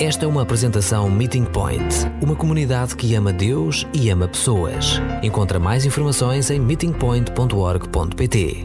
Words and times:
Esta 0.00 0.26
é 0.26 0.28
uma 0.28 0.42
apresentação 0.42 1.10
Meeting 1.10 1.44
Point, 1.44 1.82
uma 2.22 2.36
comunidade 2.36 2.94
que 2.94 3.16
ama 3.16 3.32
Deus 3.32 3.84
e 3.92 4.08
ama 4.10 4.28
pessoas. 4.28 5.00
Encontra 5.24 5.58
mais 5.58 5.84
informações 5.84 6.52
em 6.52 6.60
meetingpoint.org.pt. 6.60 8.64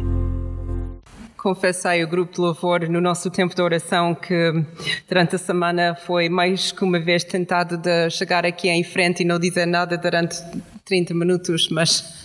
Confessei 1.35 2.03
o 2.03 2.07
grupo 2.07 2.35
de 2.35 2.39
louvor 2.39 2.87
no 2.87 3.01
nosso 3.01 3.31
tempo 3.31 3.55
de 3.55 3.63
oração 3.63 4.13
que 4.13 4.63
durante 5.09 5.35
a 5.35 5.39
semana 5.39 5.95
foi 5.95 6.29
mais 6.29 6.71
que 6.71 6.83
uma 6.83 6.99
vez 6.99 7.23
tentado 7.23 7.77
de 7.77 8.11
chegar 8.11 8.45
aqui 8.45 8.69
em 8.69 8.83
frente 8.83 9.23
e 9.23 9.25
não 9.25 9.39
dizer 9.39 9.65
nada 9.65 9.97
durante 9.97 10.39
30 10.85 11.15
minutos, 11.15 11.67
mas 11.69 12.23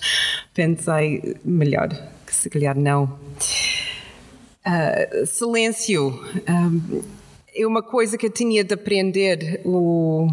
pensei 0.52 1.34
melhor 1.42 1.88
que 2.26 2.34
se 2.34 2.50
calhar 2.50 2.78
não. 2.78 3.18
Uh, 4.66 5.24
silêncio. 5.24 6.22
Um, 6.46 7.00
é 7.58 7.66
uma 7.66 7.82
coisa 7.82 8.16
que 8.16 8.26
eu 8.26 8.30
tinha 8.30 8.62
de 8.62 8.74
aprender 8.74 9.60
o 9.64 10.28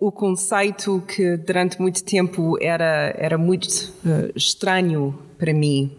o 0.00 0.10
conceito 0.10 1.00
que 1.06 1.36
durante 1.36 1.80
muito 1.80 2.02
tempo 2.02 2.58
era 2.60 3.14
era 3.16 3.38
muito 3.38 3.68
uh, 4.04 4.32
estranho 4.34 5.16
para 5.38 5.54
mim. 5.54 5.96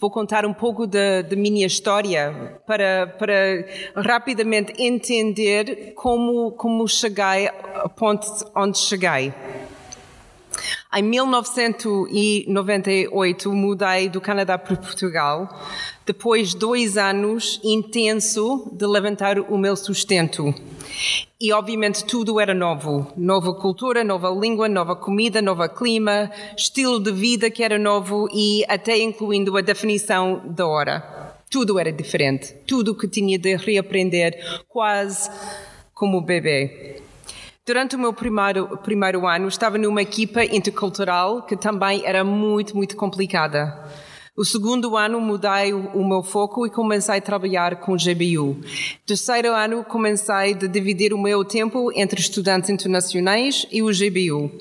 Vou 0.00 0.10
contar 0.10 0.44
um 0.44 0.52
pouco 0.52 0.84
da, 0.84 1.22
da 1.22 1.36
minha 1.36 1.64
história 1.64 2.58
para 2.66 3.06
para 3.06 3.64
rapidamente 3.94 4.72
entender 4.82 5.92
como 5.94 6.50
como 6.52 6.88
cheguei 6.88 7.48
ao 7.74 7.88
ponto 7.88 8.26
onde 8.52 8.78
cheguei. 8.78 9.32
Em 10.92 11.02
1998 11.02 13.52
mudei 13.52 14.08
do 14.08 14.20
Canadá 14.20 14.58
para 14.58 14.74
Portugal, 14.76 15.48
depois 16.06 16.50
de 16.50 16.58
dois 16.58 16.96
anos 16.96 17.60
intenso 17.64 18.70
de 18.72 18.86
levantar 18.86 19.40
o 19.40 19.58
meu 19.58 19.76
sustento. 19.76 20.54
E 21.38 21.52
obviamente 21.52 22.04
tudo 22.04 22.40
era 22.40 22.54
novo, 22.54 23.12
nova 23.16 23.52
cultura, 23.52 24.04
nova 24.04 24.30
língua, 24.30 24.68
nova 24.68 24.94
comida, 24.94 25.42
novo 25.42 25.68
clima, 25.68 26.30
estilo 26.56 27.00
de 27.00 27.10
vida 27.10 27.50
que 27.50 27.62
era 27.62 27.78
novo 27.78 28.28
e 28.32 28.64
até 28.68 28.96
incluindo 28.96 29.56
a 29.56 29.60
definição 29.60 30.40
da 30.46 30.66
hora. 30.66 31.34
Tudo 31.50 31.78
era 31.78 31.92
diferente, 31.92 32.54
tudo 32.66 32.94
que 32.94 33.08
tinha 33.08 33.38
de 33.38 33.56
reaprender, 33.56 34.62
quase 34.68 35.28
como 35.92 36.20
bebê. 36.20 37.02
Durante 37.66 37.96
o 37.96 37.98
meu 37.98 38.12
primeiro, 38.12 38.78
primeiro 38.78 39.26
ano, 39.26 39.48
estava 39.48 39.76
numa 39.76 40.00
equipa 40.00 40.44
intercultural 40.44 41.42
que 41.42 41.56
também 41.56 42.06
era 42.06 42.22
muito, 42.22 42.76
muito 42.76 42.96
complicada. 42.96 43.84
O 44.36 44.44
segundo 44.44 44.98
ano 44.98 45.18
mudei 45.18 45.72
o 45.72 46.06
meu 46.06 46.22
foco 46.22 46.66
e 46.66 46.70
comecei 46.70 47.16
a 47.16 47.20
trabalhar 47.22 47.76
com 47.76 47.96
GBU. 47.96 48.60
Terceiro 49.06 49.54
ano 49.54 49.82
comecei 49.82 50.52
a 50.52 50.66
dividir 50.66 51.14
o 51.14 51.18
meu 51.18 51.42
tempo 51.42 51.90
entre 51.94 52.20
estudantes 52.20 52.68
internacionais 52.68 53.66
e 53.72 53.82
o 53.82 53.86
GBU. 53.86 54.52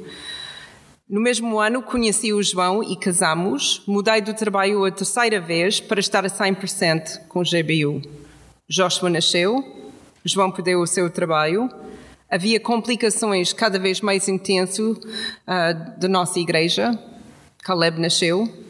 No 1.10 1.20
mesmo 1.20 1.60
ano 1.60 1.82
conheci 1.82 2.32
o 2.32 2.42
João 2.42 2.82
e 2.82 2.96
casamos. 2.96 3.84
Mudei 3.86 4.22
do 4.22 4.34
trabalho 4.34 4.86
a 4.86 4.92
terceira 4.92 5.42
vez 5.42 5.82
para 5.82 6.00
estar 6.00 6.26
a 6.26 6.30
100% 6.30 7.28
com 7.28 7.42
o 7.42 7.44
GBU. 7.44 8.02
Joshua 8.70 9.10
nasceu, 9.10 9.62
João 10.24 10.52
perdeu 10.52 10.80
o 10.80 10.88
seu 10.88 11.10
trabalho 11.10 11.70
havia 12.30 12.60
complicações 12.60 13.54
cada 13.54 13.80
vez 13.80 14.02
mais 14.02 14.28
intensas 14.28 14.98
uh, 14.98 16.00
da 16.00 16.08
nossa 16.08 16.40
igreja. 16.40 16.98
Caleb 17.64 18.00
nasceu. 18.00 18.65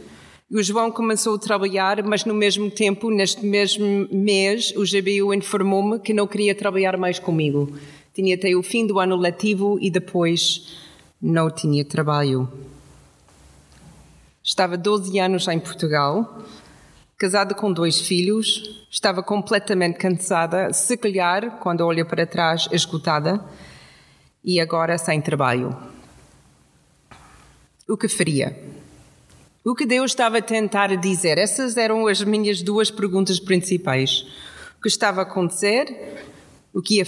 O 0.52 0.62
João 0.62 0.92
começou 0.92 1.36
a 1.36 1.40
trabalhar, 1.40 2.04
mas 2.04 2.24
no 2.24 2.34
mesmo 2.34 2.70
tempo, 2.70 3.10
neste 3.10 3.46
mesmo 3.46 4.08
mês, 4.12 4.72
o 4.76 4.84
GBU 4.84 5.34
informou-me 5.34 6.00
que 6.00 6.14
não 6.14 6.28
queria 6.28 6.54
trabalhar 6.54 6.98
mais 6.98 7.18
comigo. 7.18 7.76
Tinha 8.14 8.36
até 8.36 8.56
o 8.56 8.62
fim 8.62 8.86
do 8.86 9.00
ano 9.00 9.16
letivo 9.16 9.78
e 9.82 9.90
depois 9.90 10.78
não 11.22 11.50
tinha 11.50 11.84
trabalho. 11.84 12.48
Estava 14.44 14.78
12 14.78 15.20
anos 15.20 15.48
em 15.48 15.60
Portugal 15.60 16.44
casada 17.18 17.56
com 17.56 17.72
dois 17.72 18.00
filhos, 18.02 18.86
estava 18.92 19.24
completamente 19.24 19.98
cansada, 19.98 20.74
se 20.74 20.98
calhar, 20.98 21.60
quando 21.60 21.82
olho 21.82 22.06
para 22.06 22.28
trás, 22.28 22.68
esgotada, 22.72 23.44
e 24.44 24.60
agora 24.60 24.98
sem 24.98 25.22
trabalho. 25.22 25.76
O 27.88 27.96
que 27.96 28.08
faria? 28.08 28.58
O 29.66 29.74
que 29.74 29.84
Deus 29.84 30.12
estava 30.12 30.38
a 30.38 30.42
tentar 30.44 30.96
dizer? 30.96 31.40
Essas 31.40 31.76
eram 31.76 32.06
as 32.06 32.24
minhas 32.24 32.62
duas 32.62 32.92
perguntas 32.92 33.40
principais. 33.40 34.24
O 34.78 34.82
que 34.84 34.88
estava 34.88 35.22
a 35.22 35.24
acontecer? 35.24 36.22
O 36.72 36.84
que 36.84 36.98
ia 36.98 37.06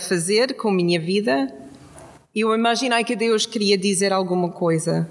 fazer 0.00 0.56
com 0.56 0.72
minha 0.72 0.98
vida? 0.98 1.54
Eu 2.34 2.52
imaginei 2.52 3.04
que 3.04 3.14
Deus 3.14 3.46
queria 3.46 3.78
dizer 3.78 4.12
alguma 4.12 4.48
coisa 4.48 5.08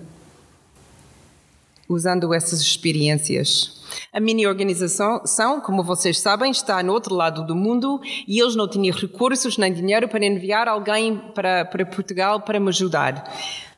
usando 1.87 2.33
essas 2.33 2.59
experiências. 2.59 3.81
A 4.11 4.19
minha 4.19 4.49
organização, 4.49 5.61
como 5.61 5.83
vocês 5.83 6.19
sabem, 6.19 6.51
está 6.51 6.83
no 6.83 6.91
outro 6.91 7.15
lado 7.15 7.47
do 7.47 7.55
mundo 7.55 8.01
e 8.27 8.41
eles 8.41 8.55
não 8.55 8.67
tinham 8.67 8.93
recursos 8.93 9.57
nem 9.57 9.71
dinheiro 9.71 10.09
para 10.09 10.25
enviar 10.25 10.67
alguém 10.67 11.17
para, 11.33 11.63
para 11.63 11.85
Portugal 11.85 12.41
para 12.41 12.59
me 12.59 12.67
ajudar. 12.67 13.23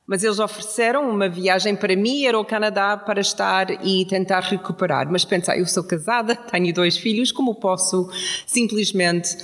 Mas 0.08 0.24
eles 0.24 0.40
ofereceram 0.40 1.10
uma 1.10 1.28
viagem 1.28 1.76
para 1.76 1.96
mim 1.96 2.22
e 2.22 2.28
ao 2.28 2.46
Canadá 2.46 2.96
para 2.96 3.20
estar 3.20 3.84
e 3.84 4.06
tentar 4.06 4.42
recuperar. 4.42 5.12
Mas 5.12 5.26
pensei, 5.26 5.60
eu 5.60 5.66
sou 5.66 5.84
casada, 5.84 6.36
tenho 6.36 6.74
dois 6.74 6.98
filhos, 6.98 7.32
como 7.32 7.56
posso 7.56 8.10
simplesmente 8.46 9.38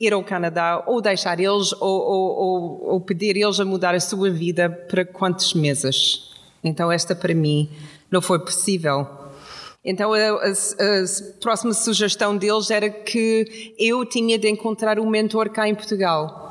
ir 0.00 0.12
ao 0.12 0.22
Canadá 0.22 0.82
ou 0.86 1.00
deixar 1.00 1.40
eles 1.40 1.72
ou, 1.72 1.80
ou, 1.82 2.36
ou, 2.36 2.86
ou 2.92 3.00
pedir 3.00 3.36
eles 3.36 3.58
a 3.58 3.64
mudar 3.64 3.94
a 3.94 4.00
sua 4.00 4.30
vida 4.30 4.68
para 4.68 5.04
quantos 5.04 5.54
meses? 5.54 6.32
Então 6.62 6.90
esta 6.90 7.14
para 7.14 7.34
mim 7.34 7.68
não 8.10 8.22
foi 8.22 8.38
possível. 8.38 9.06
Então 9.84 10.12
a, 10.12 10.18
a, 10.18 10.50
a, 10.50 11.40
próxima 11.40 11.72
sugestão 11.72 12.36
deles 12.36 12.70
era 12.70 12.90
que 12.90 13.74
eu 13.78 14.04
tinha 14.04 14.38
de 14.38 14.48
encontrar 14.48 14.98
um 14.98 15.08
mentor 15.08 15.48
cá 15.50 15.68
em 15.68 15.74
Portugal. 15.74 16.47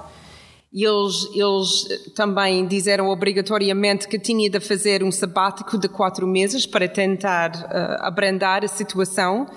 Eles, 0.73 1.29
eles 1.33 2.11
também 2.13 2.67
disseram 2.67 3.09
obrigatoriamente 3.09 4.07
que 4.07 4.19
tinha 4.19 4.50
de 4.50 4.59
fazer 4.59 5.01
um 5.03 5.11
sabático 5.11 5.78
de 5.78 5.88
quatro 5.88 6.28
meses 6.28 6.66
para 6.66 6.88
tentar 6.88 7.51
uh, 7.51 8.05
abrandar 8.05 8.63
a 8.63 8.67
situação, 8.67 9.47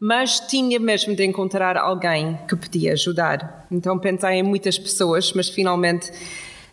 mas 0.00 0.40
tinha 0.40 0.80
mesmo 0.80 1.14
de 1.14 1.24
encontrar 1.24 1.76
alguém 1.76 2.38
que 2.48 2.56
podia 2.56 2.92
ajudar. 2.92 3.66
Então 3.70 3.98
pensei 3.98 4.36
em 4.36 4.42
muitas 4.42 4.78
pessoas, 4.78 5.32
mas 5.34 5.48
finalmente 5.48 6.10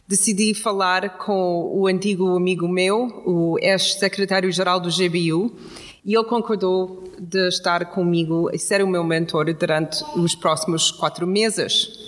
decidi 0.07 0.53
falar 0.53 1.17
com 1.17 1.71
o 1.73 1.88
antigo 1.88 2.35
amigo 2.35 2.67
meu, 2.67 3.23
o 3.25 3.57
ex-secretário-geral 3.59 4.79
do 4.79 4.89
GBU, 4.89 5.55
e 6.05 6.15
ele 6.15 6.25
concordou 6.25 7.03
de 7.17 7.47
estar 7.47 7.85
comigo 7.85 8.50
e 8.53 8.59
ser 8.59 8.83
o 8.83 8.88
meu 8.88 9.03
mentor 9.03 9.53
durante 9.53 10.03
os 10.15 10.35
próximos 10.35 10.91
quatro 10.91 11.25
meses. 11.25 12.02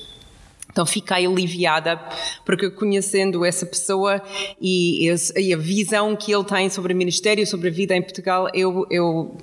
Então 0.76 0.86
fiquei 0.86 1.26
aliviada, 1.26 1.98
porque 2.44 2.70
conhecendo 2.70 3.46
essa 3.46 3.66
pessoa 3.66 4.22
e, 4.60 5.10
e, 5.38 5.54
a 5.54 5.58
visão 5.58 6.14
que 6.18 6.34
ele 6.34 6.44
tem 6.44 6.70
sobre 6.70 6.94
o 6.94 6.98
Ministério, 6.98 7.48
sobre 7.48 7.70
a 7.70 7.72
vida 7.72 7.96
em 7.96 8.02
Portugal, 8.02 8.50
eu, 8.54 8.86
eu 8.92 9.38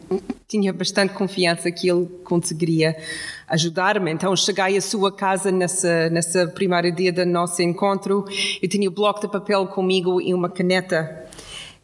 tinha 0.47 0.75
bastante 0.75 1.15
confiança 1.15 1.73
que 1.73 1.89
ele 1.89 2.05
conseguiria 2.23 2.95
ajudar-me. 3.49 4.13
Então 4.13 4.37
cheguei 4.37 4.77
à 4.77 4.81
sua 4.83 5.11
casa 5.11 5.51
nessa, 5.51 6.11
nessa 6.11 6.47
primeira 6.49 6.93
dia 6.93 7.11
do 7.11 7.25
nosso 7.25 7.63
encontro. 7.63 8.27
Eu 8.61 8.69
tinha 8.69 8.87
o 8.87 8.93
bloco 8.93 9.23
de 9.23 9.29
papel 9.33 9.67
comigo 9.69 10.21
e 10.21 10.35
uma 10.35 10.51
caneta 10.51 11.31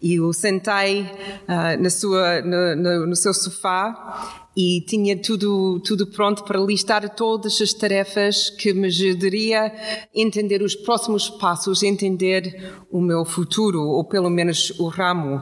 e 0.01 0.15
eu 0.15 0.33
sentei 0.33 1.03
uh, 1.03 1.83
na 1.83 1.91
sua, 1.91 2.41
no, 2.43 2.77
no, 2.77 3.07
no, 3.09 3.17
seu 3.17 3.35
sofá 3.35 4.48
e 4.61 4.81
tinha 4.81 5.17
tudo, 5.17 5.79
tudo 5.79 6.05
pronto 6.05 6.43
para 6.43 6.59
listar 6.59 7.09
todas 7.15 7.61
as 7.61 7.73
tarefas 7.73 8.51
que 8.51 8.73
me 8.73 8.89
ajudaria 8.89 9.67
a 9.67 9.73
entender 10.13 10.63
os 10.63 10.75
próximos 10.75 11.31
passos, 11.31 11.85
entender 11.85 12.75
o 12.91 13.01
meu 13.01 13.25
futuro, 13.25 13.81
ou 13.81 14.03
pelo 14.03 14.29
menos 14.29 14.71
o 14.81 14.89
ramo. 14.89 15.41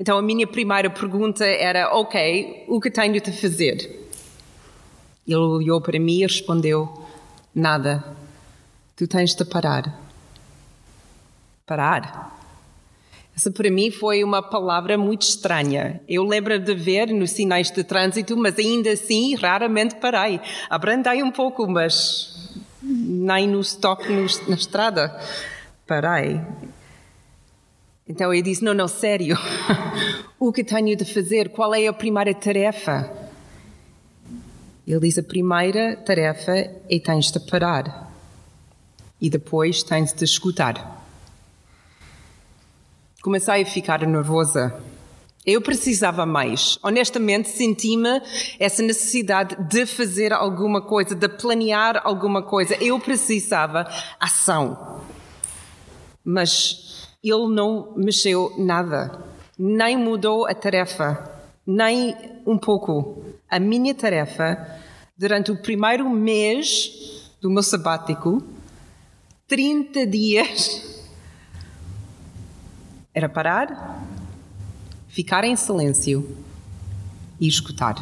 Então 0.00 0.16
a 0.16 0.22
minha 0.22 0.46
primeira 0.46 0.88
pergunta 0.88 1.44
era: 1.44 1.94
Ok, 1.94 2.64
o 2.68 2.80
que 2.80 2.90
tenho 2.90 3.20
de 3.20 3.32
fazer? 3.32 4.08
Ele 5.26 5.36
olhou 5.36 5.78
para 5.82 6.00
mim 6.00 6.20
e 6.20 6.22
respondeu: 6.22 6.90
Nada. 7.54 8.02
Tu 8.96 9.06
tens 9.06 9.34
de 9.34 9.44
parar. 9.44 10.00
Parar? 11.66 12.37
Essa 13.38 13.52
para 13.52 13.70
mim 13.70 13.92
foi 13.92 14.24
uma 14.24 14.42
palavra 14.42 14.98
muito 14.98 15.22
estranha. 15.22 16.00
Eu 16.08 16.24
lembro 16.24 16.58
de 16.58 16.74
ver 16.74 17.06
nos 17.12 17.30
sinais 17.30 17.70
de 17.70 17.84
trânsito, 17.84 18.36
mas 18.36 18.58
ainda 18.58 18.90
assim 18.90 19.36
raramente 19.36 19.94
parei. 19.94 20.40
Abrandei 20.68 21.22
um 21.22 21.30
pouco, 21.30 21.64
mas 21.68 22.52
nem 22.82 23.46
no 23.46 23.60
stop 23.60 24.02
na 24.12 24.56
estrada 24.56 25.16
parei. 25.86 26.40
Então 28.08 28.34
eu 28.34 28.42
disse: 28.42 28.64
Não, 28.64 28.74
não, 28.74 28.88
sério. 28.88 29.38
o 30.36 30.52
que 30.52 30.64
tenho 30.64 30.96
de 30.96 31.04
fazer? 31.04 31.50
Qual 31.50 31.72
é 31.72 31.86
a 31.86 31.92
primeira 31.92 32.34
tarefa? 32.34 33.08
Ele 34.84 34.98
diz: 34.98 35.16
A 35.16 35.22
primeira 35.22 35.94
tarefa 35.94 36.56
é 36.56 36.98
tens 36.98 37.30
de 37.30 37.38
parar. 37.38 38.12
e 39.20 39.30
depois 39.30 39.84
tens 39.84 40.12
de 40.12 40.24
escutar. 40.24 40.97
Comecei 43.22 43.62
a 43.62 43.66
ficar 43.66 44.06
nervosa. 44.06 44.80
Eu 45.44 45.62
precisava 45.62 46.26
mais. 46.26 46.78
Honestamente, 46.82 47.48
senti-me 47.48 48.20
essa 48.58 48.82
necessidade 48.82 49.56
de 49.68 49.86
fazer 49.86 50.32
alguma 50.32 50.82
coisa, 50.82 51.14
de 51.14 51.28
planear 51.28 52.00
alguma 52.04 52.42
coisa. 52.42 52.74
Eu 52.74 53.00
precisava 53.00 53.88
ação. 54.20 55.00
Mas 56.22 57.08
ele 57.24 57.48
não 57.48 57.94
mexeu 57.96 58.52
nada, 58.58 59.24
nem 59.58 59.96
mudou 59.96 60.46
a 60.46 60.54
tarefa, 60.54 61.42
nem 61.66 62.14
um 62.46 62.56
pouco. 62.58 63.24
A 63.50 63.58
minha 63.58 63.94
tarefa, 63.94 64.78
durante 65.16 65.50
o 65.50 65.56
primeiro 65.56 66.08
mês 66.08 67.32
do 67.40 67.50
meu 67.50 67.62
sabático, 67.62 68.42
30 69.46 70.06
dias, 70.06 70.96
era 73.18 73.28
parar, 73.28 74.06
ficar 75.08 75.42
em 75.42 75.56
silêncio 75.56 76.36
e 77.40 77.48
escutar. 77.48 77.96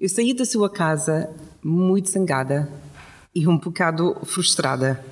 Eu 0.00 0.08
saí 0.08 0.32
da 0.32 0.46
sua 0.46 0.70
casa 0.70 1.28
muito 1.62 2.08
zangada 2.08 2.66
e 3.34 3.46
um 3.46 3.58
bocado 3.58 4.16
frustrada. 4.24 5.04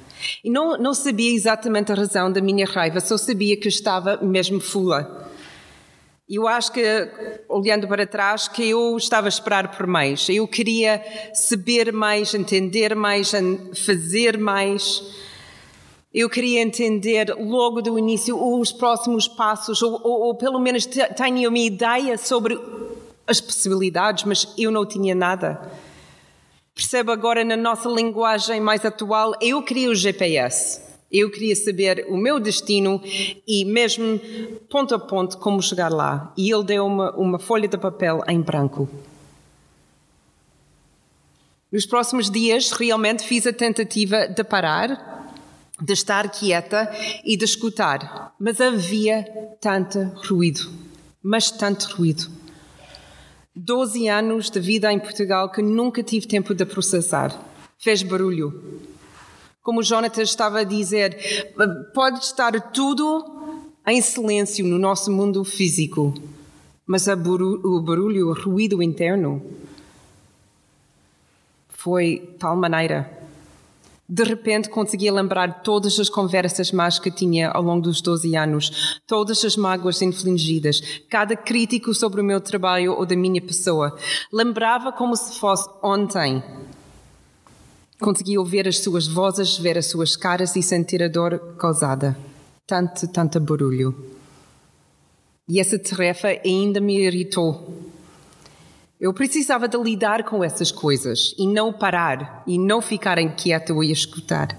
E 0.42 0.50
não, 0.50 0.78
não 0.78 0.94
sabia 0.94 1.34
exatamente 1.34 1.92
a 1.92 1.94
razão 1.94 2.32
da 2.32 2.40
minha 2.40 2.64
raiva, 2.64 2.98
só 2.98 3.18
sabia 3.18 3.58
que 3.58 3.68
estava 3.68 4.16
mesmo 4.22 4.58
fula. 4.58 5.30
Eu 6.26 6.48
acho 6.48 6.72
que, 6.72 6.82
olhando 7.46 7.86
para 7.86 8.06
trás, 8.06 8.48
que 8.48 8.70
eu 8.70 8.96
estava 8.96 9.26
a 9.26 9.28
esperar 9.28 9.76
por 9.76 9.86
mais. 9.86 10.26
Eu 10.30 10.48
queria 10.48 11.02
saber 11.34 11.92
mais, 11.92 12.32
entender 12.32 12.94
mais, 12.94 13.32
fazer 13.84 14.38
mais. 14.38 15.02
Eu 16.14 16.28
queria 16.28 16.60
entender 16.60 17.34
logo 17.38 17.80
do 17.80 17.98
início 17.98 18.36
os 18.36 18.70
próximos 18.70 19.26
passos, 19.26 19.80
ou, 19.80 20.00
ou, 20.04 20.20
ou 20.24 20.34
pelo 20.34 20.58
menos 20.58 20.86
tenho 20.86 21.48
uma 21.48 21.58
ideia 21.58 22.18
sobre 22.18 22.58
as 23.26 23.40
possibilidades, 23.40 24.24
mas 24.24 24.52
eu 24.58 24.70
não 24.70 24.84
tinha 24.84 25.14
nada. 25.14 25.72
Percebo 26.74 27.12
agora 27.12 27.44
na 27.44 27.56
nossa 27.56 27.88
linguagem 27.88 28.60
mais 28.60 28.84
atual, 28.84 29.32
eu 29.40 29.62
queria 29.62 29.90
o 29.90 29.94
GPS. 29.94 30.80
Eu 31.10 31.30
queria 31.30 31.54
saber 31.54 32.06
o 32.08 32.16
meu 32.16 32.40
destino 32.40 33.00
e 33.46 33.66
mesmo 33.66 34.18
ponto 34.70 34.94
a 34.94 34.98
ponto 34.98 35.36
como 35.36 35.62
chegar 35.62 35.90
lá. 35.90 36.32
E 36.36 36.50
ele 36.50 36.64
deu 36.64 36.86
uma, 36.86 37.14
uma 37.14 37.38
folha 37.38 37.68
de 37.68 37.76
papel 37.76 38.22
em 38.26 38.40
branco. 38.40 38.88
Nos 41.70 41.84
próximos 41.84 42.30
dias, 42.30 42.70
realmente 42.70 43.24
fiz 43.24 43.46
a 43.46 43.52
tentativa 43.52 44.26
de 44.26 44.42
parar, 44.42 45.11
de 45.82 45.92
estar 45.92 46.30
quieta 46.30 46.88
e 47.24 47.36
de 47.36 47.44
escutar. 47.44 48.34
Mas 48.38 48.60
havia 48.60 49.24
tanto 49.60 49.98
ruído, 50.28 50.70
mas 51.22 51.50
tanto 51.50 51.96
ruído. 51.96 52.30
12 53.54 54.08
anos 54.08 54.48
de 54.48 54.60
vida 54.60 54.92
em 54.92 54.98
Portugal 54.98 55.50
que 55.50 55.60
nunca 55.60 56.02
tive 56.02 56.26
tempo 56.26 56.54
de 56.54 56.64
processar. 56.64 57.36
Fez 57.78 58.02
barulho. 58.02 58.80
Como 59.60 59.80
o 59.80 59.82
Jonathan 59.82 60.22
estava 60.22 60.60
a 60.60 60.64
dizer, 60.64 61.52
pode 61.92 62.20
estar 62.20 62.52
tudo 62.72 63.74
em 63.86 64.00
silêncio 64.00 64.64
no 64.64 64.78
nosso 64.78 65.10
mundo 65.10 65.44
físico, 65.44 66.14
mas 66.86 67.06
o 67.08 67.80
barulho, 67.80 68.28
o 68.28 68.32
ruído 68.32 68.82
interno 68.82 69.44
foi 71.68 72.36
tal 72.38 72.56
maneira 72.56 73.21
de 74.12 74.24
repente 74.24 74.68
conseguia 74.68 75.10
lembrar 75.10 75.62
todas 75.62 75.98
as 75.98 76.10
conversas 76.10 76.70
más 76.70 76.98
que 76.98 77.10
tinha 77.10 77.48
ao 77.48 77.62
longo 77.62 77.80
dos 77.80 78.02
12 78.02 78.36
anos, 78.36 79.00
todas 79.06 79.42
as 79.42 79.56
mágoas 79.56 80.02
infligidas, 80.02 80.82
cada 81.08 81.34
crítico 81.34 81.94
sobre 81.94 82.20
o 82.20 82.24
meu 82.24 82.38
trabalho 82.38 82.92
ou 82.92 83.06
da 83.06 83.16
minha 83.16 83.40
pessoa. 83.40 83.96
Lembrava 84.30 84.92
como 84.92 85.16
se 85.16 85.40
fosse 85.40 85.66
ontem. 85.82 86.42
Conseguia 87.98 88.38
ouvir 88.38 88.68
as 88.68 88.80
suas 88.80 89.08
vozes, 89.08 89.56
ver 89.56 89.78
as 89.78 89.86
suas 89.86 90.14
caras 90.14 90.54
e 90.56 90.62
sentir 90.62 91.02
a 91.02 91.08
dor 91.08 91.56
causada. 91.56 92.14
Tanto, 92.66 93.08
tanto 93.08 93.40
barulho. 93.40 93.94
E 95.48 95.58
essa 95.58 95.78
tarefa 95.78 96.28
ainda 96.44 96.82
me 96.82 97.00
irritou 97.00 97.91
eu 99.02 99.12
precisava 99.12 99.66
de 99.66 99.76
lidar 99.76 100.22
com 100.22 100.44
essas 100.44 100.70
coisas 100.70 101.34
e 101.36 101.44
não 101.44 101.72
parar 101.72 102.44
e 102.46 102.56
não 102.56 102.80
ficar 102.80 103.18
inquieto 103.18 103.82
e 103.82 103.90
escutar. 103.90 104.56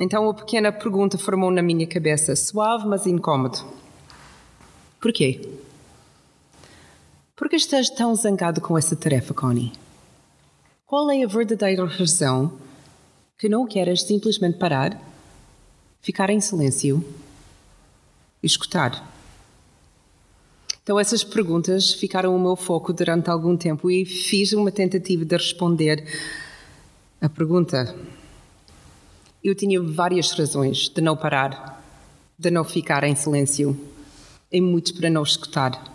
Então 0.00 0.26
a 0.30 0.32
pequena 0.32 0.72
pergunta 0.72 1.18
formou 1.18 1.50
na 1.50 1.60
minha 1.60 1.86
cabeça, 1.86 2.34
suave 2.34 2.88
mas 2.88 3.06
incômodo. 3.06 3.58
Porquê? 4.98 5.50
Por 7.36 7.50
que 7.50 7.56
estás 7.56 7.90
tão 7.90 8.14
zangado 8.14 8.62
com 8.62 8.78
essa 8.78 8.96
tarefa, 8.96 9.34
Connie? 9.34 9.70
Qual 10.86 11.10
é 11.10 11.22
a 11.22 11.28
verdadeira 11.28 11.84
razão 11.84 12.58
que 13.36 13.50
não 13.50 13.66
queres 13.66 14.00
simplesmente 14.00 14.56
parar, 14.56 14.98
ficar 16.00 16.30
em 16.30 16.40
silêncio 16.40 17.04
escutar? 18.42 19.17
Então, 20.88 20.98
essas 20.98 21.22
perguntas 21.22 21.92
ficaram 21.92 22.34
o 22.34 22.40
meu 22.40 22.56
foco 22.56 22.94
durante 22.94 23.28
algum 23.28 23.54
tempo 23.58 23.90
e 23.90 24.06
fiz 24.06 24.54
uma 24.54 24.72
tentativa 24.72 25.22
de 25.22 25.36
responder 25.36 26.02
a 27.20 27.28
pergunta. 27.28 27.94
Eu 29.44 29.54
tinha 29.54 29.82
várias 29.82 30.30
razões 30.32 30.88
de 30.88 31.02
não 31.02 31.14
parar, 31.14 31.84
de 32.38 32.50
não 32.50 32.64
ficar 32.64 33.04
em 33.04 33.14
silêncio, 33.14 33.78
e 34.50 34.62
muitos 34.62 34.92
para 34.92 35.10
não 35.10 35.22
escutar. 35.22 35.94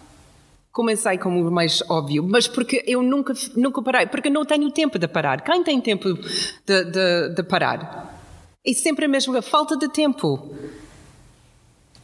Comecei 0.72 1.18
como 1.18 1.42
o 1.42 1.52
mais 1.52 1.82
óbvio, 1.90 2.24
mas 2.30 2.48
porque 2.48 2.84
eu 2.86 3.02
nunca, 3.02 3.34
nunca 3.56 3.82
parei, 3.82 4.06
porque 4.06 4.30
não 4.30 4.46
tenho 4.46 4.70
tempo 4.70 5.00
de 5.00 5.08
parar. 5.08 5.42
Quem 5.42 5.64
tem 5.64 5.82
tempo 5.82 6.14
de, 6.14 6.84
de, 6.84 7.30
de 7.30 7.42
parar? 7.42 8.16
É 8.64 8.72
sempre 8.74 9.06
a 9.06 9.10
mesma 9.10 9.42
falta 9.42 9.76
de 9.76 9.90
tempo. 9.90 10.54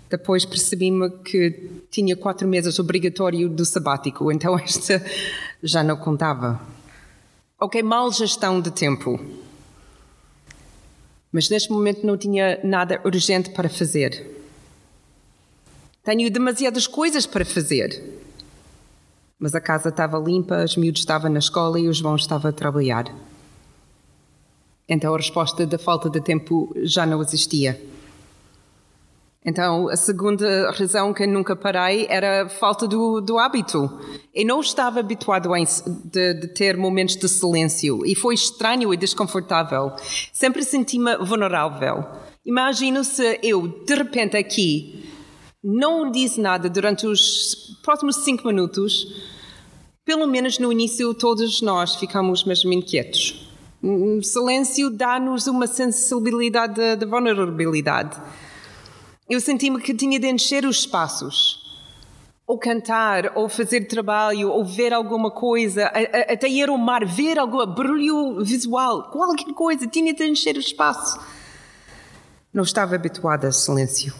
Depois 0.09 0.43
percebi-me 0.43 1.09
que 1.23 1.83
tinha 1.91 2.15
quatro 2.15 2.47
meses 2.47 2.79
obrigatório 2.79 3.47
do 3.47 3.63
sabático, 3.63 4.31
então 4.31 4.57
esta 4.57 5.03
já 5.61 5.83
não 5.83 5.97
contava. 5.97 6.59
Ok, 7.59 7.83
mal 7.83 8.11
gestão 8.11 8.59
de 8.59 8.71
tempo. 8.71 9.19
Mas 11.31 11.49
neste 11.49 11.71
momento 11.71 12.07
não 12.07 12.17
tinha 12.17 12.59
nada 12.63 12.99
urgente 13.05 13.51
para 13.51 13.69
fazer. 13.69 14.35
Tenho 16.03 16.31
demasiadas 16.31 16.87
coisas 16.87 17.27
para 17.27 17.45
fazer. 17.45 18.01
Mas 19.37 19.53
a 19.53 19.61
casa 19.61 19.89
estava 19.89 20.17
limpa, 20.17 20.63
os 20.63 20.75
miúdos 20.75 21.01
estavam 21.01 21.29
na 21.29 21.39
escola 21.39 21.79
e 21.79 21.87
o 21.87 21.93
João 21.93 22.15
estava 22.15 22.49
a 22.49 22.53
trabalhar. 22.53 23.13
Então 24.87 25.13
a 25.13 25.17
resposta 25.17 25.67
da 25.67 25.77
falta 25.77 26.09
de 26.09 26.19
tempo 26.19 26.73
já 26.77 27.05
não 27.05 27.21
existia. 27.21 27.79
Então, 29.45 29.87
a 29.87 29.95
segunda 29.95 30.69
razão 30.71 31.13
que 31.13 31.25
nunca 31.25 31.55
parei 31.55 32.05
era 32.09 32.43
a 32.43 32.49
falta 32.49 32.85
do, 32.85 33.21
do 33.21 33.37
hábito. 33.37 33.89
Eu 34.35 34.45
não 34.45 34.59
estava 34.59 34.99
habituado 34.99 35.53
a 35.53 35.57
de, 35.59 36.33
de, 36.33 36.47
ter 36.53 36.75
momentos 36.75 37.15
de 37.15 37.29
silêncio 37.29 38.05
e 38.05 38.15
foi 38.15 38.35
estranho 38.35 38.93
e 38.93 38.97
desconfortável. 38.97 39.93
Sempre 40.33 40.63
senti-me 40.63 41.15
vulnerável. 41.19 42.03
Imagino 42.45 43.03
se 43.05 43.39
eu, 43.41 43.65
de 43.85 43.95
repente, 43.95 44.35
aqui, 44.35 45.09
não 45.63 46.11
disse 46.11 46.41
nada 46.41 46.69
durante 46.69 47.07
os 47.07 47.77
próximos 47.81 48.17
cinco 48.17 48.45
minutos, 48.45 49.07
pelo 50.03 50.27
menos 50.27 50.59
no 50.59 50.69
início 50.69 51.13
todos 51.13 51.61
nós 51.61 51.95
ficamos 51.95 52.43
mesmo 52.43 52.73
inquietos. 52.73 53.47
O 53.81 54.21
silêncio 54.21 54.89
dá-nos 54.89 55.47
uma 55.47 55.65
sensibilidade 55.65 56.73
de, 56.73 56.97
de 56.97 57.05
vulnerabilidade 57.05 58.19
eu 59.29 59.39
senti-me 59.39 59.79
que 59.79 59.93
tinha 59.93 60.19
de 60.19 60.27
encher 60.27 60.65
os 60.65 60.79
espaços. 60.79 61.59
Ou 62.47 62.57
cantar, 62.57 63.37
ou 63.37 63.47
fazer 63.47 63.81
trabalho, 63.81 64.49
ou 64.49 64.65
ver 64.65 64.91
alguma 64.91 65.29
coisa, 65.29 65.85
até 65.85 66.49
ir 66.49 66.67
ao 66.67 66.77
mar, 66.79 67.05
ver 67.05 67.37
algum 67.37 67.63
barulho 67.67 68.43
visual, 68.43 69.11
qualquer 69.11 69.53
coisa, 69.53 69.85
tinha 69.85 70.11
de 70.15 70.25
encher 70.27 70.55
o 70.55 70.59
espaço. 70.59 71.19
Não 72.51 72.63
estava 72.63 72.95
habituada 72.95 73.47
a 73.47 73.51
silêncio. 73.51 74.11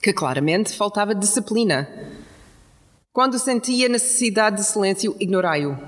Que 0.00 0.14
claramente 0.14 0.74
faltava 0.74 1.14
disciplina. 1.14 1.86
Quando 3.12 3.38
sentia 3.38 3.90
necessidade 3.90 4.56
de 4.56 4.64
silêncio, 4.64 5.14
ignorai-o. 5.20 5.78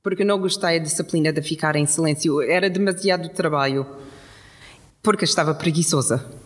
Porque 0.00 0.24
não 0.24 0.38
gostei 0.38 0.78
da 0.78 0.84
disciplina 0.84 1.32
de 1.32 1.42
ficar 1.42 1.74
em 1.74 1.86
silêncio. 1.86 2.40
Era 2.40 2.70
demasiado 2.70 3.28
trabalho. 3.30 3.84
Porque 5.02 5.24
estava 5.24 5.52
preguiçosa. 5.52 6.41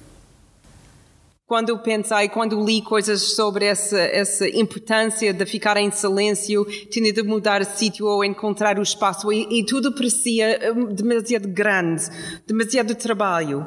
Quando 1.46 1.68
eu 1.68 1.78
pensei, 1.78 2.28
quando 2.28 2.60
li 2.64 2.82
coisas 2.82 3.22
sobre 3.36 3.66
essa, 3.66 4.00
essa 4.00 4.48
importância 4.48 5.32
de 5.32 5.46
ficar 5.46 5.76
em 5.76 5.92
silêncio, 5.92 6.64
tinha 6.90 7.12
de 7.12 7.22
mudar 7.22 7.60
de 7.60 7.78
sítio 7.78 8.04
ou 8.04 8.24
encontrar 8.24 8.80
o 8.80 8.82
espaço, 8.82 9.32
e, 9.32 9.60
e, 9.60 9.64
tudo 9.64 9.92
parecia 9.92 10.74
hum, 10.76 10.86
demasiado 10.86 11.46
grande, 11.46 12.02
demasiado 12.44 12.96
trabalho. 12.96 13.64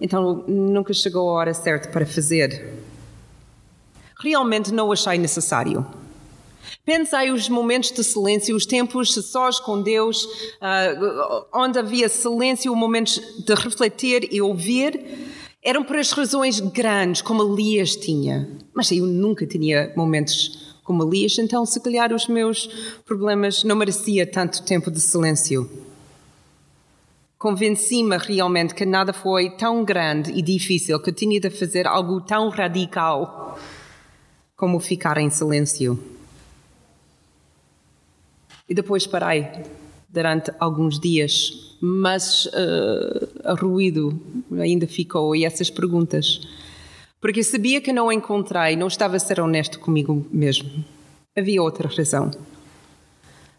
Então 0.00 0.42
nunca 0.48 0.94
chegou 0.94 1.28
a 1.28 1.32
hora 1.34 1.52
certa 1.52 1.90
para 1.90 2.06
fazer. 2.06 2.72
Realmente 4.18 4.72
não 4.72 4.90
achei 4.90 5.18
necessário. 5.18 5.86
Pensei 6.82 7.30
os 7.30 7.46
momentos 7.50 7.92
de 7.92 8.02
silêncio, 8.02 8.56
os 8.56 8.64
tempos 8.64 9.12
sós 9.26 9.60
com 9.60 9.82
Deus, 9.82 10.24
uh, 10.24 11.44
onde 11.52 11.78
havia 11.78 12.08
silêncio, 12.08 12.74
momentos 12.74 13.20
de 13.44 13.54
refletir 13.54 14.26
e 14.32 14.40
ouvir 14.40 15.37
eram 15.68 15.84
por 15.84 15.96
as 15.96 16.12
razões 16.12 16.60
grandes, 16.60 17.20
como 17.20 17.42
Elias 17.42 17.94
tinha. 17.94 18.48
Mas 18.72 18.90
eu 18.90 19.04
nunca 19.04 19.46
tinha 19.46 19.92
momentos 19.94 20.74
como 20.82 21.04
Elias, 21.04 21.36
então 21.38 21.66
se 21.66 21.78
calhar 21.78 22.10
os 22.10 22.26
meus 22.26 22.66
problemas 23.04 23.62
não 23.64 23.76
merecia 23.76 24.26
tanto 24.26 24.62
tempo 24.62 24.90
de 24.90 24.98
silêncio. 24.98 25.70
Convenci-me 27.36 28.16
realmente 28.16 28.74
que 28.74 28.86
nada 28.86 29.12
foi 29.12 29.50
tão 29.50 29.84
grande 29.84 30.32
e 30.32 30.40
difícil 30.40 30.98
que 31.00 31.12
tinha 31.12 31.38
de 31.38 31.50
fazer 31.50 31.86
algo 31.86 32.18
tão 32.22 32.48
radical 32.48 33.58
como 34.56 34.80
ficar 34.80 35.18
em 35.18 35.28
silêncio. 35.28 36.02
E 38.66 38.74
depois 38.74 39.06
parei 39.06 39.46
durante 40.08 40.50
alguns 40.58 40.98
dias 40.98 41.68
mas 41.80 42.46
uh, 42.46 43.54
ruído 43.54 44.20
ainda 44.60 44.86
ficou 44.86 45.34
e 45.34 45.44
essas 45.44 45.70
perguntas. 45.70 46.40
Porque 47.20 47.40
eu 47.40 47.44
sabia 47.44 47.80
que 47.80 47.92
não 47.92 48.12
encontrei, 48.12 48.76
não 48.76 48.86
estava 48.86 49.16
a 49.16 49.18
ser 49.18 49.40
honesto 49.40 49.80
comigo 49.80 50.26
mesmo. 50.30 50.84
Havia 51.36 51.62
outra 51.62 51.88
razão. 51.88 52.30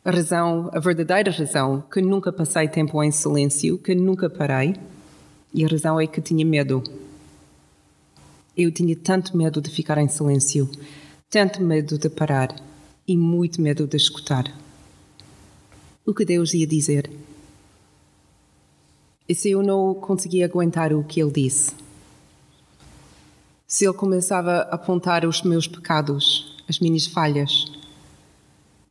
A 0.03 0.11
razão, 0.11 0.69
a 0.73 0.79
verdadeira 0.79 1.29
razão, 1.29 1.83
que 1.91 2.01
nunca 2.01 2.31
passei 2.31 2.67
tempo 2.67 3.03
em 3.03 3.11
silêncio, 3.11 3.77
que 3.77 3.93
nunca 3.93 4.29
parei, 4.29 4.75
e 5.53 5.65
a 5.65 5.67
razão 5.67 5.99
é 5.99 6.07
que 6.07 6.21
tinha 6.21 6.45
medo. 6.45 6.81
Eu 8.55 8.71
tinha 8.71 8.95
tanto 8.95 9.35
medo 9.35 9.61
de 9.61 9.69
ficar 9.69 9.97
em 9.97 10.07
silêncio, 10.07 10.69
tanto 11.29 11.61
medo 11.61 11.97
de 11.97 12.09
parar 12.09 12.55
e 13.07 13.17
muito 13.17 13.61
medo 13.61 13.85
de 13.85 13.97
escutar. 13.97 14.45
O 16.05 16.13
que 16.13 16.25
Deus 16.25 16.53
ia 16.53 16.65
dizer? 16.65 17.09
E 19.29 19.35
se 19.35 19.51
eu 19.51 19.61
não 19.61 19.93
conseguia 19.93 20.45
aguentar 20.45 20.91
o 20.91 21.03
que 21.03 21.21
ele 21.21 21.31
disse? 21.31 21.71
Se 23.67 23.85
ele 23.85 23.93
começava 23.93 24.61
a 24.61 24.73
apontar 24.73 25.23
os 25.23 25.43
meus 25.43 25.67
pecados, 25.67 26.57
as 26.67 26.79
minhas 26.79 27.05
falhas? 27.05 27.71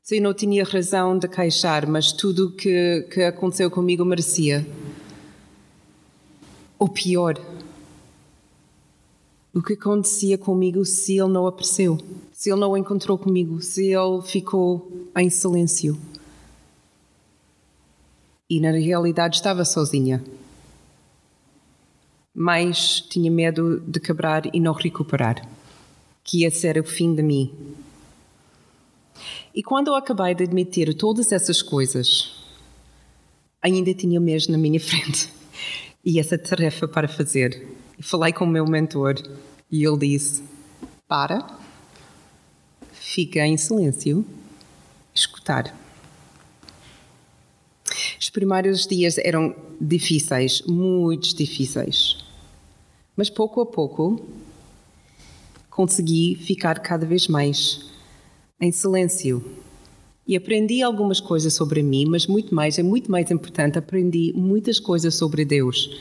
Se 0.01 0.19
eu 0.19 0.23
não 0.23 0.33
tinha 0.33 0.63
razão 0.63 1.19
de 1.19 1.27
queixar, 1.27 1.89
mas 1.89 2.13
tudo 2.13 2.47
o 2.47 2.53
que, 2.53 3.05
que 3.13 3.23
aconteceu 3.23 3.69
comigo 3.69 4.05
merecia? 4.05 4.65
Ou 6.79 6.89
pior, 6.89 7.37
o 9.53 9.61
que 9.61 9.73
acontecia 9.73 10.39
comigo 10.39 10.85
se 10.85 11.19
ele 11.19 11.33
não 11.33 11.49
apareceu? 11.49 11.99
Se 12.33 12.49
ele 12.49 12.61
não 12.61 12.77
encontrou 12.77 13.19
comigo? 13.19 13.61
Se 13.61 13.87
ele 13.93 14.23
ficou 14.23 15.09
em 15.17 15.29
silêncio? 15.29 15.99
E 18.49 18.61
na 18.61 18.71
realidade 18.71 19.37
estava 19.37 19.65
sozinha. 19.65 20.25
Mas 22.35 23.01
tinha 23.01 23.31
medo 23.31 23.81
de 23.81 24.01
quebrar 24.01 24.45
e 24.55 24.61
não 24.61 24.73
recuperar, 24.73 25.47
que 26.23 26.43
ia 26.43 26.51
ser 26.51 26.79
o 26.79 26.85
fim 26.85 27.15
de 27.15 27.23
mim. 27.23 27.53
E 29.55 29.63
quando 29.63 29.89
eu 29.89 29.95
acabei 29.95 30.35
de 30.35 30.45
admitir 30.45 30.95
todas 30.95 31.33
essas 31.33 31.63
coisas, 31.63 32.37
ainda 33.61 33.93
tinha 33.93 34.21
o 34.21 34.23
mês 34.23 34.47
na 34.47 34.57
minha 34.57 34.79
frente 34.81 35.33
e 36.05 36.19
essa 36.19 36.39
tarefa 36.39 36.87
para 36.87 37.09
fazer. 37.09 37.67
Falei 38.01 38.33
com 38.33 38.45
o 38.45 38.49
meu 38.49 38.65
mentor 38.65 39.17
e 39.71 39.85
ele 39.85 39.99
disse: 39.99 40.43
Para, 41.09 41.45
fica 42.93 43.45
em 43.47 43.57
silêncio, 43.57 44.25
escutar. 45.13 45.75
Os 48.29 48.31
primeiros 48.31 48.87
dias 48.87 49.17
eram 49.17 49.57
difíceis, 49.81 50.61
muito 50.67 51.35
difíceis. 51.35 52.19
Mas 53.17 53.31
pouco 53.31 53.63
a 53.63 53.65
pouco 53.65 54.21
consegui 55.71 56.35
ficar 56.35 56.79
cada 56.81 57.07
vez 57.07 57.27
mais 57.27 57.87
em 58.61 58.71
silêncio. 58.71 59.43
E 60.27 60.37
aprendi 60.37 60.83
algumas 60.83 61.21
coisas 61.21 61.55
sobre 61.55 61.83
mim, 61.83 62.05
mas 62.05 62.27
muito 62.27 62.55
mais, 62.55 62.79
é 62.79 62.83
muito 62.83 63.11
mais 63.11 63.31
importante, 63.31 63.79
aprendi 63.79 64.31
muitas 64.37 64.79
coisas 64.79 65.15
sobre 65.15 65.43
Deus 65.43 65.99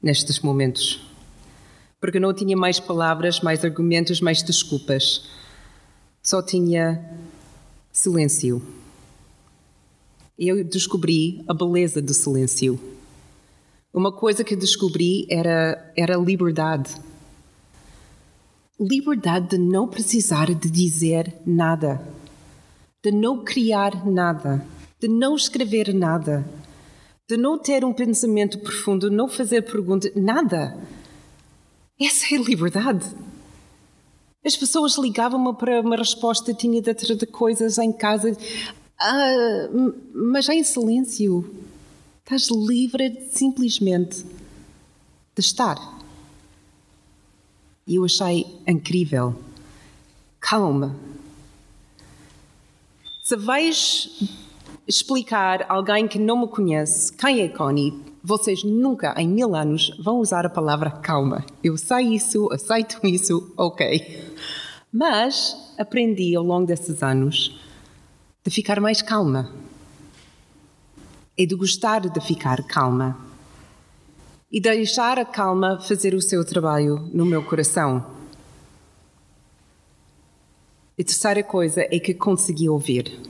nestes 0.00 0.38
momentos. 0.38 1.00
Porque 2.00 2.20
não 2.20 2.32
tinha 2.32 2.56
mais 2.56 2.78
palavras, 2.78 3.40
mais 3.40 3.64
argumentos, 3.64 4.20
mais 4.20 4.40
desculpas. 4.40 5.28
Só 6.22 6.40
tinha 6.40 7.04
silêncio 7.92 8.62
eu 10.38 10.62
descobri 10.62 11.42
a 11.48 11.54
beleza 11.54 12.02
do 12.02 12.12
silêncio. 12.12 12.78
Uma 13.92 14.12
coisa 14.12 14.44
que 14.44 14.54
descobri 14.54 15.26
era, 15.30 15.92
era 15.96 16.16
liberdade. 16.16 16.94
Liberdade 18.78 19.56
de 19.56 19.58
não 19.58 19.88
precisar 19.88 20.54
de 20.54 20.70
dizer 20.70 21.34
nada, 21.46 22.06
de 23.02 23.10
não 23.10 23.42
criar 23.42 24.04
nada, 24.06 24.66
de 25.00 25.08
não 25.08 25.34
escrever 25.34 25.94
nada, 25.94 26.46
de 27.26 27.38
não 27.38 27.58
ter 27.58 27.82
um 27.86 27.94
pensamento 27.94 28.58
profundo, 28.58 29.10
não 29.10 29.28
fazer 29.28 29.62
perguntas, 29.62 30.12
nada. 30.14 30.78
Essa 31.98 32.34
é 32.34 32.38
a 32.38 32.42
liberdade. 32.42 33.06
As 34.44 34.54
pessoas 34.54 34.98
ligavam-me 34.98 35.54
para 35.56 35.80
uma 35.80 35.96
resposta, 35.96 36.52
tinha 36.52 36.82
de 36.82 36.92
ter 36.92 37.16
de 37.16 37.26
coisas 37.26 37.78
em 37.78 37.90
casa. 37.90 38.36
Ah, 38.98 39.68
mas 40.14 40.46
já 40.46 40.54
em 40.54 40.64
silêncio. 40.64 41.54
Estás 42.24 42.48
livre 42.50 43.28
simplesmente 43.30 44.24
de 44.24 45.40
estar. 45.40 45.76
E 47.86 47.96
eu 47.96 48.04
achei 48.04 48.46
incrível. 48.66 49.34
Calma. 50.40 50.96
Se 53.22 53.36
vais 53.36 54.10
explicar 54.88 55.62
a 55.62 55.74
alguém 55.74 56.08
que 56.08 56.18
não 56.18 56.40
me 56.40 56.48
conhece 56.48 57.12
quem 57.12 57.42
é 57.42 57.48
Connie, 57.48 57.92
vocês 58.22 58.64
nunca 58.64 59.14
em 59.20 59.28
mil 59.28 59.54
anos 59.54 59.96
vão 59.98 60.18
usar 60.18 60.46
a 60.46 60.50
palavra 60.50 60.90
calma. 60.90 61.44
Eu 61.62 61.76
sei 61.76 62.14
isso, 62.14 62.48
aceito 62.52 62.98
isso, 63.06 63.52
ok. 63.56 64.34
Mas 64.92 65.74
aprendi 65.78 66.34
ao 66.34 66.42
longo 66.42 66.66
desses 66.66 67.02
anos 67.02 67.65
de 68.46 68.50
ficar 68.50 68.80
mais 68.80 69.02
calma. 69.02 69.50
É 71.36 71.44
de 71.44 71.56
gostar 71.56 72.08
de 72.08 72.20
ficar 72.20 72.62
calma. 72.62 73.18
E 74.52 74.60
deixar 74.60 75.18
a 75.18 75.24
calma 75.24 75.80
fazer 75.80 76.14
o 76.14 76.22
seu 76.22 76.44
trabalho 76.44 77.10
no 77.12 77.26
meu 77.26 77.42
coração. 77.42 78.06
A 80.96 81.02
terceira 81.02 81.42
coisa 81.42 81.82
é 81.90 81.98
que 81.98 82.14
consegui 82.14 82.68
ouvir. 82.68 83.20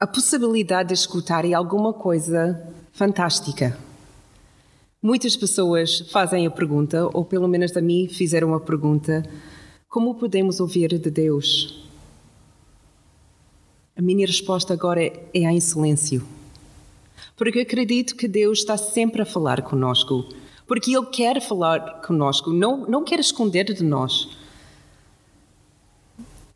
A 0.00 0.06
possibilidade 0.06 0.88
de 0.88 0.94
escutar 0.94 1.44
é 1.44 1.52
alguma 1.52 1.92
coisa 1.92 2.60
fantástica. 2.92 3.78
Muitas 5.00 5.36
pessoas 5.36 6.00
fazem 6.10 6.44
a 6.44 6.50
pergunta, 6.50 7.08
ou 7.14 7.24
pelo 7.24 7.46
menos 7.46 7.76
a 7.76 7.80
mim 7.80 8.08
fizeram 8.08 8.52
a 8.52 8.58
pergunta: 8.58 9.22
como 9.88 10.16
podemos 10.16 10.58
ouvir 10.58 10.98
de 10.98 11.08
Deus? 11.10 11.81
A 13.94 14.00
minha 14.00 14.26
resposta 14.26 14.72
agora 14.72 15.02
é, 15.02 15.12
é 15.34 15.40
em 15.40 15.60
silêncio. 15.60 16.26
Porque 17.36 17.58
eu 17.58 17.62
acredito 17.62 18.16
que 18.16 18.26
Deus 18.26 18.60
está 18.60 18.76
sempre 18.76 19.20
a 19.22 19.26
falar 19.26 19.62
conosco. 19.62 20.26
Porque 20.66 20.96
Ele 20.96 21.06
quer 21.06 21.40
falar 21.42 22.00
conosco, 22.00 22.50
não, 22.50 22.86
não 22.86 23.04
quer 23.04 23.20
esconder 23.20 23.64
de 23.64 23.84
nós. 23.84 24.30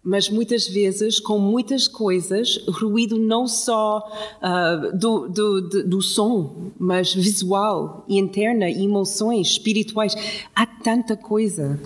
Mas 0.02 0.30
muitas 0.30 0.68
vezes, 0.68 1.18
com 1.18 1.38
muitas 1.38 1.88
coisas, 1.88 2.64
ruído 2.68 3.18
não 3.18 3.46
só 3.46 4.08
uh, 4.40 4.96
do, 4.96 5.28
do, 5.28 5.60
do, 5.60 5.88
do 5.88 6.00
som, 6.00 6.70
mas 6.78 7.12
visual 7.12 8.04
e 8.08 8.16
interna, 8.16 8.70
e 8.70 8.84
emoções 8.84 9.48
espirituais. 9.48 10.14
Há 10.54 10.64
tanta 10.64 11.16
coisa. 11.16 11.78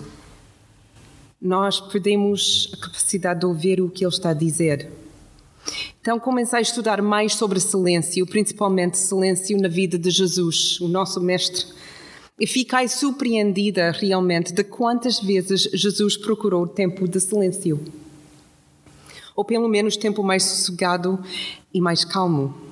Nós 1.41 1.81
perdemos 1.81 2.69
a 2.73 2.77
capacidade 2.77 3.39
de 3.39 3.45
ouvir 3.47 3.81
o 3.81 3.89
que 3.89 4.05
Ele 4.05 4.13
está 4.13 4.29
a 4.29 4.33
dizer. 4.35 5.00
Então 6.01 6.19
comecei 6.19 6.59
a 6.59 6.61
estudar 6.61 7.01
mais 7.01 7.35
sobre 7.35 7.59
silêncio, 7.59 8.25
principalmente 8.25 8.97
silêncio 8.97 9.57
na 9.61 9.67
vida 9.67 9.97
de 9.97 10.09
Jesus, 10.09 10.79
o 10.81 10.87
nosso 10.87 11.21
mestre. 11.21 11.65
E 12.39 12.47
fiquei 12.47 12.87
surpreendida 12.87 13.91
realmente 13.91 14.51
de 14.51 14.63
quantas 14.63 15.19
vezes 15.19 15.69
Jesus 15.73 16.17
procurou 16.17 16.65
tempo 16.65 17.07
de 17.07 17.19
silêncio. 17.19 17.79
Ou 19.35 19.45
pelo 19.45 19.67
menos 19.67 19.95
tempo 19.95 20.23
mais 20.23 20.43
sossegado 20.43 21.23
e 21.71 21.79
mais 21.79 22.03
calmo. 22.03 22.70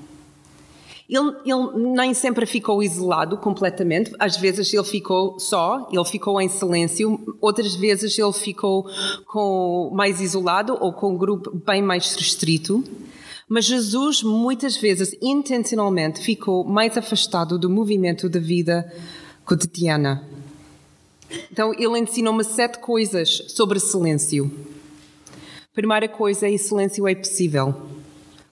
Ele, 1.09 1.35
ele, 1.43 1.91
nem 1.95 2.13
sempre 2.13 2.45
ficou 2.45 2.83
isolado 2.83 3.35
completamente. 3.39 4.13
Às 4.19 4.37
vezes 4.37 4.71
ele 4.71 4.83
ficou 4.83 5.39
só, 5.39 5.89
ele 5.91 6.05
ficou 6.05 6.39
em 6.39 6.47
silêncio. 6.47 7.35
Outras 7.41 7.73
vezes 7.73 8.17
ele 8.19 8.31
ficou 8.31 8.85
com, 9.25 9.89
mais 9.91 10.21
isolado 10.21 10.77
ou 10.79 10.93
com 10.93 11.13
um 11.13 11.17
grupo 11.17 11.49
bem 11.65 11.81
mais 11.81 12.13
restrito. 12.13 12.83
Mas 13.47 13.65
Jesus, 13.65 14.21
muitas 14.21 14.77
vezes, 14.77 15.17
intencionalmente, 15.19 16.19
ficou 16.19 16.63
mais 16.63 16.95
afastado 16.95 17.57
do 17.57 17.67
movimento 17.67 18.29
da 18.29 18.39
vida 18.39 18.93
cotidiana. 19.43 20.23
Então, 21.51 21.73
ele 21.73 21.97
ensinou-me 21.97 22.43
sete 22.43 22.77
coisas 22.77 23.45
sobre 23.47 23.79
silêncio. 23.79 24.51
Primeira 25.73 26.07
coisa, 26.07 26.47
é 26.47 26.55
silêncio 26.57 27.07
é 27.07 27.15
possível. 27.15 27.73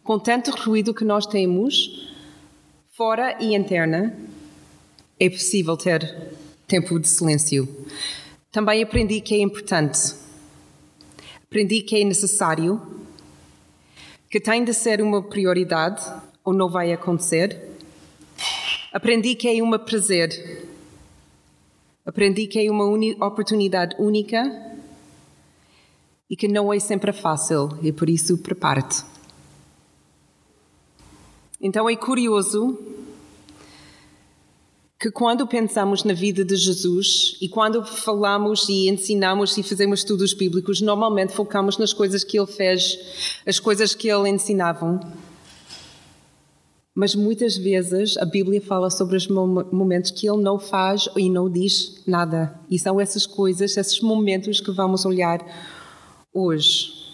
Com 0.04 0.18
tanto 0.18 0.50
ruído 0.50 0.94
que 0.96 1.06
nós 1.06 1.28
temos, 1.28 2.07
fora 2.98 3.38
e 3.40 3.54
interna, 3.54 4.18
é 5.20 5.30
possível 5.30 5.78
ter 5.78 6.34
tempo 6.68 7.00
de 7.00 7.08
silêncio. 7.08 7.68
Também 8.52 8.82
aprendi 8.82 9.22
que 9.22 9.36
é 9.36 9.38
importante. 9.38 10.16
Aprendi 11.44 11.82
que 11.82 12.02
é 12.02 12.04
necessário, 12.04 12.82
que 14.32 14.40
tem 14.40 14.64
de 14.64 14.74
ser 14.74 15.00
uma 15.00 15.22
prioridade 15.22 16.02
ou 16.44 16.52
não 16.52 16.72
vai 16.72 16.92
acontecer. 16.92 17.78
Aprendi 18.92 19.36
que 19.36 19.48
é 19.48 19.64
um 19.64 19.78
prazer 19.78 20.66
Aprendi 22.04 22.48
que 22.48 22.66
é 22.66 22.72
uma 22.72 22.86
oportunidade 23.28 23.96
única 24.00 24.42
e 26.28 26.36
que 26.36 26.48
não 26.48 26.74
é 26.74 26.80
sempre 26.80 27.12
fácil 27.12 27.78
e 27.84 27.92
por 27.92 28.10
isso 28.10 28.38
prepare-te. 28.38 29.17
Então 31.60 31.90
é 31.90 31.96
curioso 31.96 32.78
que 35.00 35.12
quando 35.12 35.46
pensamos 35.48 36.04
na 36.04 36.14
vida 36.14 36.44
de 36.44 36.56
Jesus 36.56 37.38
e 37.42 37.50
quando 37.50 37.84
falamos 37.84 38.68
e 38.70 38.90
ensinamos 38.90 39.58
e 39.58 39.64
fazemos 39.64 40.00
estudos 40.00 40.34
bíblicos, 40.34 40.82
normalmente 40.82 41.34
focamos 41.34 41.78
nas 41.78 41.94
coisas 41.94 42.24
que 42.24 42.38
ele 42.38 42.48
fez, 42.48 43.42
as 43.46 43.60
coisas 43.60 43.94
que 43.94 44.08
ele 44.08 44.30
ensinava. 44.30 45.00
Mas 46.96 47.14
muitas 47.14 47.58
vezes 47.58 48.18
a 48.18 48.26
Bíblia 48.26 48.60
fala 48.60 48.90
sobre 48.90 49.18
os 49.18 49.28
momentos 49.28 50.10
que 50.10 50.28
ele 50.28 50.42
não 50.42 50.58
faz 50.58 51.08
e 51.16 51.30
não 51.30 51.48
diz 51.48 52.02
nada. 52.08 52.60
E 52.70 52.80
são 52.80 53.00
essas 53.00 53.28
coisas, 53.28 53.78
esses 53.78 54.02
momentos 54.02 54.60
que 54.60 54.72
vamos 54.72 55.06
olhar 55.06 55.40
hoje. 56.34 57.07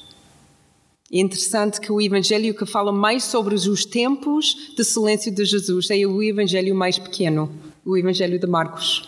É 1.14 1.20
interessante 1.20 1.80
que 1.80 1.92
o 1.92 2.02
evangelho 2.02 2.56
que 2.56 2.66
fala 2.66 2.92
mais 2.92 3.24
sobre 3.24 3.54
os 3.54 3.86
tempos 3.86 4.74
de 4.76 4.84
silêncio 4.84 5.32
de 5.32 5.46
Jesus 5.46 5.92
é 5.92 5.98
o 6.08 6.24
evangelho 6.24 6.74
mais 6.74 6.98
pequeno, 6.98 7.52
o 7.86 7.96
evangelho 7.96 8.40
de 8.40 8.48
Marcos. 8.48 9.08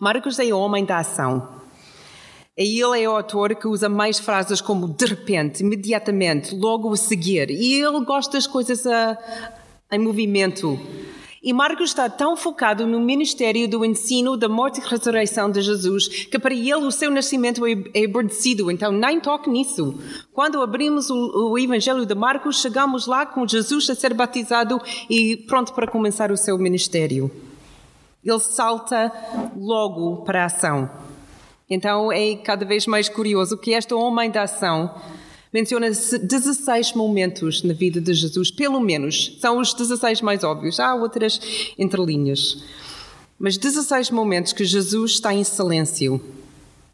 Marcos 0.00 0.38
é 0.38 0.44
o 0.44 0.58
homem 0.58 0.82
da 0.82 0.96
ação. 0.96 1.46
E 2.56 2.80
ele 2.82 3.02
é 3.02 3.06
o 3.06 3.16
autor 3.16 3.54
que 3.54 3.68
usa 3.68 3.86
mais 3.86 4.18
frases 4.18 4.62
como 4.62 4.88
de 4.88 5.04
repente, 5.04 5.62
imediatamente, 5.62 6.54
logo 6.54 6.90
a 6.90 6.96
seguir. 6.96 7.50
E 7.50 7.74
ele 7.74 8.02
gosta 8.06 8.32
das 8.32 8.46
coisas 8.46 8.86
a, 8.86 9.18
em 9.92 9.98
movimento. 9.98 10.80
E 11.42 11.52
Marcos 11.52 11.90
está 11.90 12.08
tão 12.08 12.36
focado 12.36 12.86
no 12.86 13.00
ministério 13.00 13.68
do 13.68 13.84
ensino 13.84 14.36
da 14.36 14.48
morte 14.48 14.80
e 14.80 14.88
ressurreição 14.88 15.50
de 15.50 15.60
Jesus 15.60 16.06
que 16.26 16.38
para 16.38 16.54
ele 16.54 16.74
o 16.74 16.90
seu 16.92 17.10
nascimento 17.10 17.66
é, 17.66 18.04
aborrecido, 18.04 18.70
então 18.70 18.92
nem 18.92 19.18
toque 19.18 19.50
nisso. 19.50 19.98
Quando 20.32 20.62
abrimos 20.62 21.10
o, 21.10 21.50
o 21.50 21.58
Evangelho 21.58 22.06
de 22.06 22.14
Marcos, 22.14 22.60
chegamos 22.60 23.08
lá 23.08 23.26
com 23.26 23.44
Jesus 23.44 23.90
a 23.90 23.94
ser 23.96 24.14
batizado 24.14 24.80
e 25.10 25.36
pronto 25.36 25.72
para 25.72 25.88
começar 25.88 26.30
o 26.30 26.36
seu 26.36 26.56
ministério. 26.56 27.28
Ele 28.24 28.38
salta 28.38 29.10
logo 29.56 30.18
para 30.18 30.44
a 30.44 30.46
ação. 30.46 30.88
Então 31.68 32.12
é 32.12 32.36
cada 32.36 32.64
vez 32.64 32.86
mais 32.86 33.08
curioso 33.08 33.58
que 33.58 33.74
esta 33.74 33.96
homem 33.96 34.30
da 34.30 34.42
ação 34.42 34.94
menciona 35.52 35.90
16 35.90 36.94
momentos 36.94 37.62
na 37.62 37.74
vida 37.74 38.00
de 38.00 38.14
Jesus, 38.14 38.50
pelo 38.50 38.80
menos. 38.80 39.36
São 39.40 39.58
os 39.58 39.74
16 39.74 40.22
mais 40.22 40.42
óbvios. 40.42 40.80
Há 40.80 40.94
outras 40.94 41.40
entrelinhas. 41.78 42.64
Mas 43.38 43.58
16 43.58 44.10
momentos 44.10 44.52
que 44.52 44.64
Jesus 44.64 45.12
está 45.12 45.34
em 45.34 45.44
silêncio, 45.44 46.22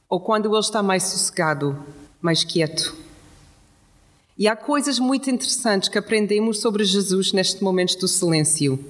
ou 0.09 0.18
quando 0.18 0.49
ele 0.49 0.59
está 0.59 0.83
mais 0.83 1.05
sossegado, 1.05 1.79
mais 2.21 2.42
quieto. 2.42 2.97
E 4.37 4.49
há 4.49 4.57
coisas 4.57 4.99
muito 4.99 5.29
interessantes 5.29 5.88
que 5.88 5.99
aprendemos 5.99 6.61
sobre 6.61 6.85
Jesus 6.85 7.33
nestes 7.33 7.61
momentos 7.61 7.97
do 7.97 8.09
silêncio. 8.09 8.83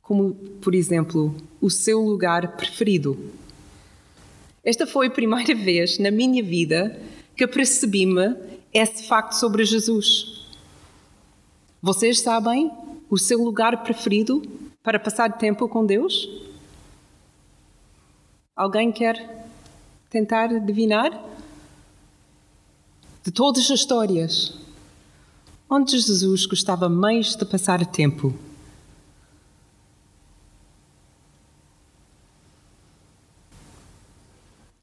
Como, 0.00 0.32
por 0.62 0.74
exemplo, 0.74 1.34
o 1.60 1.68
seu 1.68 2.00
lugar 2.00 2.56
preferido. 2.56 3.18
Esta 4.64 4.86
foi 4.86 5.08
a 5.08 5.10
primeira 5.10 5.54
vez 5.58 5.98
na 5.98 6.10
minha 6.10 6.42
vida 6.42 6.98
que 7.38 7.46
percebi-me 7.46 8.34
esse 8.74 9.06
facto 9.06 9.34
sobre 9.34 9.64
Jesus. 9.64 10.44
Vocês 11.80 12.20
sabem 12.20 12.68
o 13.08 13.16
seu 13.16 13.40
lugar 13.44 13.84
preferido 13.84 14.42
para 14.82 14.98
passar 14.98 15.38
tempo 15.38 15.68
com 15.68 15.86
Deus? 15.86 16.28
Alguém 18.56 18.90
quer 18.90 19.46
tentar 20.10 20.46
adivinhar? 20.46 21.12
De 23.22 23.30
todas 23.30 23.70
as 23.70 23.78
histórias, 23.78 24.58
onde 25.70 25.92
Jesus 25.92 26.44
gostava 26.44 26.88
mais 26.88 27.36
de 27.36 27.44
passar 27.44 27.86
tempo? 27.86 28.34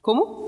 Como? 0.00 0.45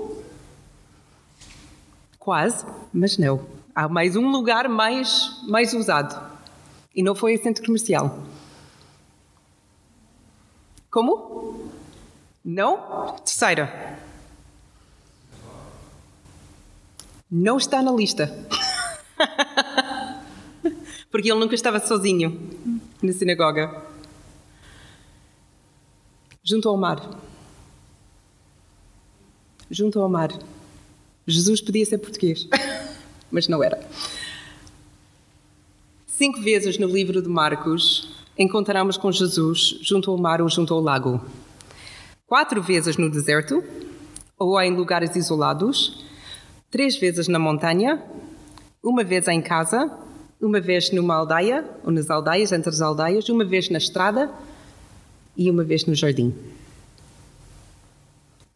Quase, 2.29 2.63
mas 2.93 3.17
não. 3.17 3.43
Há 3.73 3.89
mais 3.89 4.15
um 4.15 4.29
lugar 4.29 4.69
mais, 4.69 5.41
mais 5.47 5.73
usado. 5.73 6.31
E 6.93 7.01
não 7.01 7.15
foi 7.15 7.33
o 7.33 7.41
centro 7.41 7.65
comercial. 7.65 8.19
Como? 10.91 11.71
Não? 12.45 13.15
Terceira. 13.25 13.97
Não 17.31 17.57
está 17.57 17.81
na 17.81 17.91
lista. 17.93 18.27
Porque 21.09 21.31
ele 21.31 21.39
nunca 21.39 21.55
estava 21.55 21.79
sozinho 21.79 22.39
na 23.01 23.11
sinagoga. 23.11 23.87
Junto 26.43 26.69
ao 26.69 26.77
mar 26.77 26.99
junto 29.69 30.01
ao 30.01 30.09
mar. 30.09 30.29
Jesus 31.29 31.61
podia 31.61 31.85
ser 31.85 31.97
português, 31.97 32.47
mas 33.31 33.47
não 33.47 33.63
era. 33.63 33.79
Cinco 36.05 36.41
vezes 36.41 36.77
no 36.77 36.87
livro 36.87 37.21
de 37.21 37.29
Marcos 37.29 38.09
encontramos 38.37 38.97
com 38.97 39.11
Jesus 39.11 39.79
junto 39.81 40.11
ao 40.11 40.17
mar 40.17 40.41
ou 40.41 40.49
junto 40.49 40.73
ao 40.73 40.81
lago. 40.81 41.23
Quatro 42.25 42.61
vezes 42.61 42.97
no 42.97 43.09
deserto 43.09 43.63
ou 44.37 44.59
em 44.61 44.75
lugares 44.75 45.15
isolados. 45.15 46.05
Três 46.69 46.97
vezes 46.97 47.27
na 47.27 47.39
montanha. 47.39 48.03
Uma 48.83 49.03
vez 49.03 49.27
em 49.27 49.41
casa. 49.41 49.91
Uma 50.41 50.61
vez 50.61 50.91
numa 50.91 51.15
aldeia 51.15 51.65
ou 51.83 51.91
nas 51.91 52.09
aldeias, 52.09 52.51
entre 52.51 52.69
as 52.69 52.81
aldeias. 52.81 53.27
Uma 53.29 53.43
vez 53.43 53.69
na 53.69 53.77
estrada 53.77 54.31
e 55.35 55.49
uma 55.49 55.63
vez 55.63 55.85
no 55.85 55.95
jardim. 55.95 56.33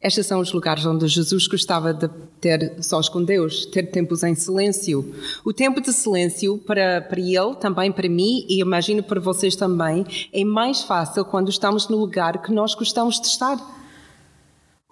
Estes 0.03 0.25
são 0.25 0.41
os 0.41 0.51
lugares 0.51 0.85
onde 0.85 1.07
Jesus 1.07 1.47
gostava 1.47 1.93
de 1.93 2.09
ter 2.41 2.75
sós 2.83 3.07
com 3.07 3.23
Deus, 3.23 3.65
ter 3.67 3.83
tempos 3.83 4.21
em 4.21 4.35
silêncio. 4.35 5.15
O 5.45 5.53
tempo 5.53 5.79
de 5.79 5.93
silêncio, 5.93 6.57
para, 6.57 6.99
para 6.99 7.21
ele, 7.21 7.55
também 7.57 7.89
para 7.89 8.09
mim, 8.09 8.45
e 8.49 8.59
imagino 8.59 9.01
para 9.01 9.21
vocês 9.21 9.55
também, 9.55 10.05
é 10.33 10.43
mais 10.43 10.81
fácil 10.83 11.23
quando 11.23 11.49
estamos 11.49 11.87
no 11.87 11.95
lugar 11.95 12.41
que 12.41 12.51
nós 12.51 12.75
gostamos 12.75 13.17
de 13.21 13.27
estar. 13.27 13.57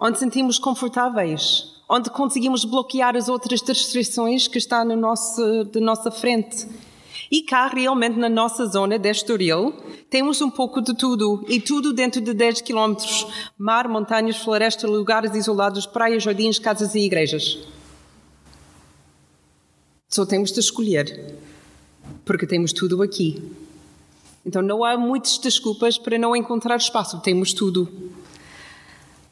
Onde 0.00 0.18
sentimos 0.18 0.58
confortáveis, 0.58 1.74
onde 1.90 2.08
conseguimos 2.08 2.64
bloquear 2.64 3.14
as 3.14 3.28
outras 3.28 3.60
distrações 3.60 4.48
que 4.48 4.56
estão 4.56 4.82
no 4.82 4.96
nosso, 4.96 5.64
de 5.64 5.78
nossa 5.78 6.10
frente. 6.10 6.66
E 7.30 7.42
cá, 7.42 7.66
realmente, 7.66 8.18
na 8.18 8.30
nossa 8.30 8.64
zona 8.64 8.98
de 8.98 9.10
Estoril, 9.10 9.74
temos 10.12 10.42
um 10.42 10.50
pouco 10.50 10.82
de 10.82 10.94
tudo, 10.94 11.42
e 11.48 11.58
tudo 11.58 11.90
dentro 11.90 12.20
de 12.20 12.34
10 12.34 12.60
quilómetros. 12.60 13.26
Mar, 13.56 13.88
montanhas, 13.88 14.36
floresta, 14.36 14.86
lugares 14.86 15.34
isolados, 15.34 15.86
praias, 15.86 16.22
jardins, 16.22 16.58
casas 16.58 16.94
e 16.94 16.98
igrejas. 16.98 17.58
Só 20.10 20.26
temos 20.26 20.52
de 20.52 20.60
escolher, 20.60 21.34
porque 22.26 22.46
temos 22.46 22.74
tudo 22.74 23.02
aqui. 23.02 23.42
Então 24.44 24.60
não 24.60 24.84
há 24.84 24.98
muitas 24.98 25.38
desculpas 25.38 25.96
para 25.96 26.18
não 26.18 26.36
encontrar 26.36 26.76
espaço, 26.76 27.18
temos 27.22 27.54
tudo. 27.54 27.88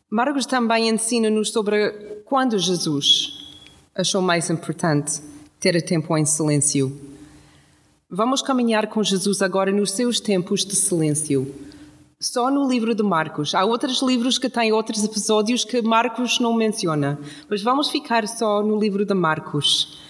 Marcos 0.08 0.46
também 0.46 0.88
ensina-nos 0.88 1.50
sobre 1.50 1.90
quando 2.24 2.58
Jesus 2.58 3.52
achou 3.94 4.22
mais 4.22 4.48
importante 4.48 5.20
ter 5.60 5.78
tempo 5.82 6.16
em 6.16 6.24
silêncio. 6.24 7.09
Vamos 8.12 8.42
caminhar 8.42 8.88
com 8.88 9.04
Jesus 9.04 9.40
agora 9.40 9.70
nos 9.70 9.92
seus 9.92 10.18
tempos 10.18 10.64
de 10.64 10.74
silêncio. 10.74 11.54
Só 12.18 12.50
no 12.50 12.68
livro 12.68 12.92
de 12.92 13.04
Marcos. 13.04 13.54
Há 13.54 13.64
outros 13.64 14.02
livros 14.02 14.36
que 14.36 14.50
têm 14.50 14.72
outros 14.72 15.04
episódios 15.04 15.64
que 15.64 15.80
Marcos 15.80 16.40
não 16.40 16.52
menciona, 16.52 17.20
mas 17.48 17.62
vamos 17.62 17.88
ficar 17.88 18.26
só 18.26 18.64
no 18.64 18.76
livro 18.80 19.04
de 19.04 19.14
Marcos. 19.14 20.00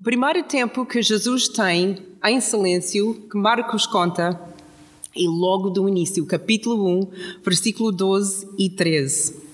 O 0.00 0.02
primeiro 0.02 0.44
tempo 0.44 0.86
que 0.86 1.02
Jesus 1.02 1.46
tem 1.46 1.98
em 2.24 2.40
silêncio, 2.40 3.28
que 3.30 3.36
Marcos 3.36 3.86
conta, 3.86 4.40
é 5.14 5.28
logo 5.28 5.68
do 5.68 5.86
início, 5.86 6.24
capítulo 6.24 6.88
1, 6.88 7.10
versículo 7.44 7.92
12 7.92 8.48
e 8.56 8.70
13. 8.70 9.44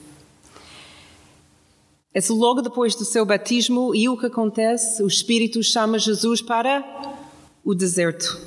É 2.14 2.20
logo 2.30 2.62
depois 2.62 2.94
do 2.94 3.04
seu 3.04 3.26
batismo 3.26 3.92
e 3.92 4.08
o 4.08 4.16
que 4.16 4.26
acontece? 4.26 5.02
O 5.02 5.08
Espírito 5.08 5.60
chama 5.64 5.98
Jesus 5.98 6.40
para 6.40 7.18
o 7.64 7.74
deserto. 7.74 8.40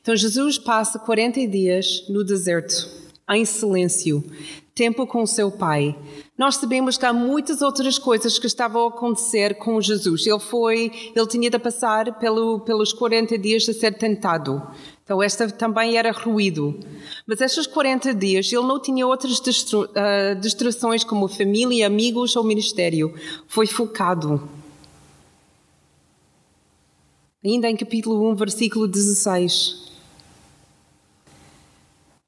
Então 0.00 0.14
Jesus 0.14 0.58
passa 0.58 0.98
40 0.98 1.46
dias 1.46 2.04
no 2.08 2.24
deserto, 2.24 2.88
em 3.30 3.44
silêncio, 3.44 4.22
tempo 4.74 5.06
com 5.06 5.26
seu 5.26 5.50
pai. 5.50 5.96
Nós 6.36 6.56
sabemos 6.56 6.96
que 6.96 7.06
há 7.06 7.12
muitas 7.12 7.62
outras 7.62 7.98
coisas 7.98 8.38
que 8.38 8.46
estavam 8.46 8.84
a 8.84 8.88
acontecer 8.88 9.54
com 9.56 9.80
Jesus. 9.80 10.26
Ele 10.26 10.40
foi, 10.40 10.90
ele 11.14 11.26
tinha 11.26 11.50
de 11.50 11.58
passar 11.58 12.18
pelo, 12.18 12.60
pelos 12.60 12.92
40 12.92 13.36
dias 13.38 13.68
a 13.68 13.72
ser 13.72 13.96
tentado. 13.96 14.62
Então 15.04 15.22
esta 15.22 15.48
também 15.50 15.96
era 15.96 16.10
ruído. 16.10 16.78
Mas 17.26 17.40
estes 17.40 17.66
40 17.66 18.14
dias 18.14 18.50
ele 18.52 18.66
não 18.66 18.80
tinha 18.80 19.06
outras 19.06 19.38
uh, 19.38 20.40
distrações 20.40 21.04
como 21.04 21.28
família, 21.28 21.86
amigos 21.86 22.34
ou 22.34 22.42
ministério. 22.42 23.14
Foi 23.46 23.66
focado. 23.66 24.48
Ainda 27.44 27.68
em 27.68 27.74
capítulo 27.74 28.30
1, 28.30 28.36
versículo 28.36 28.86
16. 28.86 29.90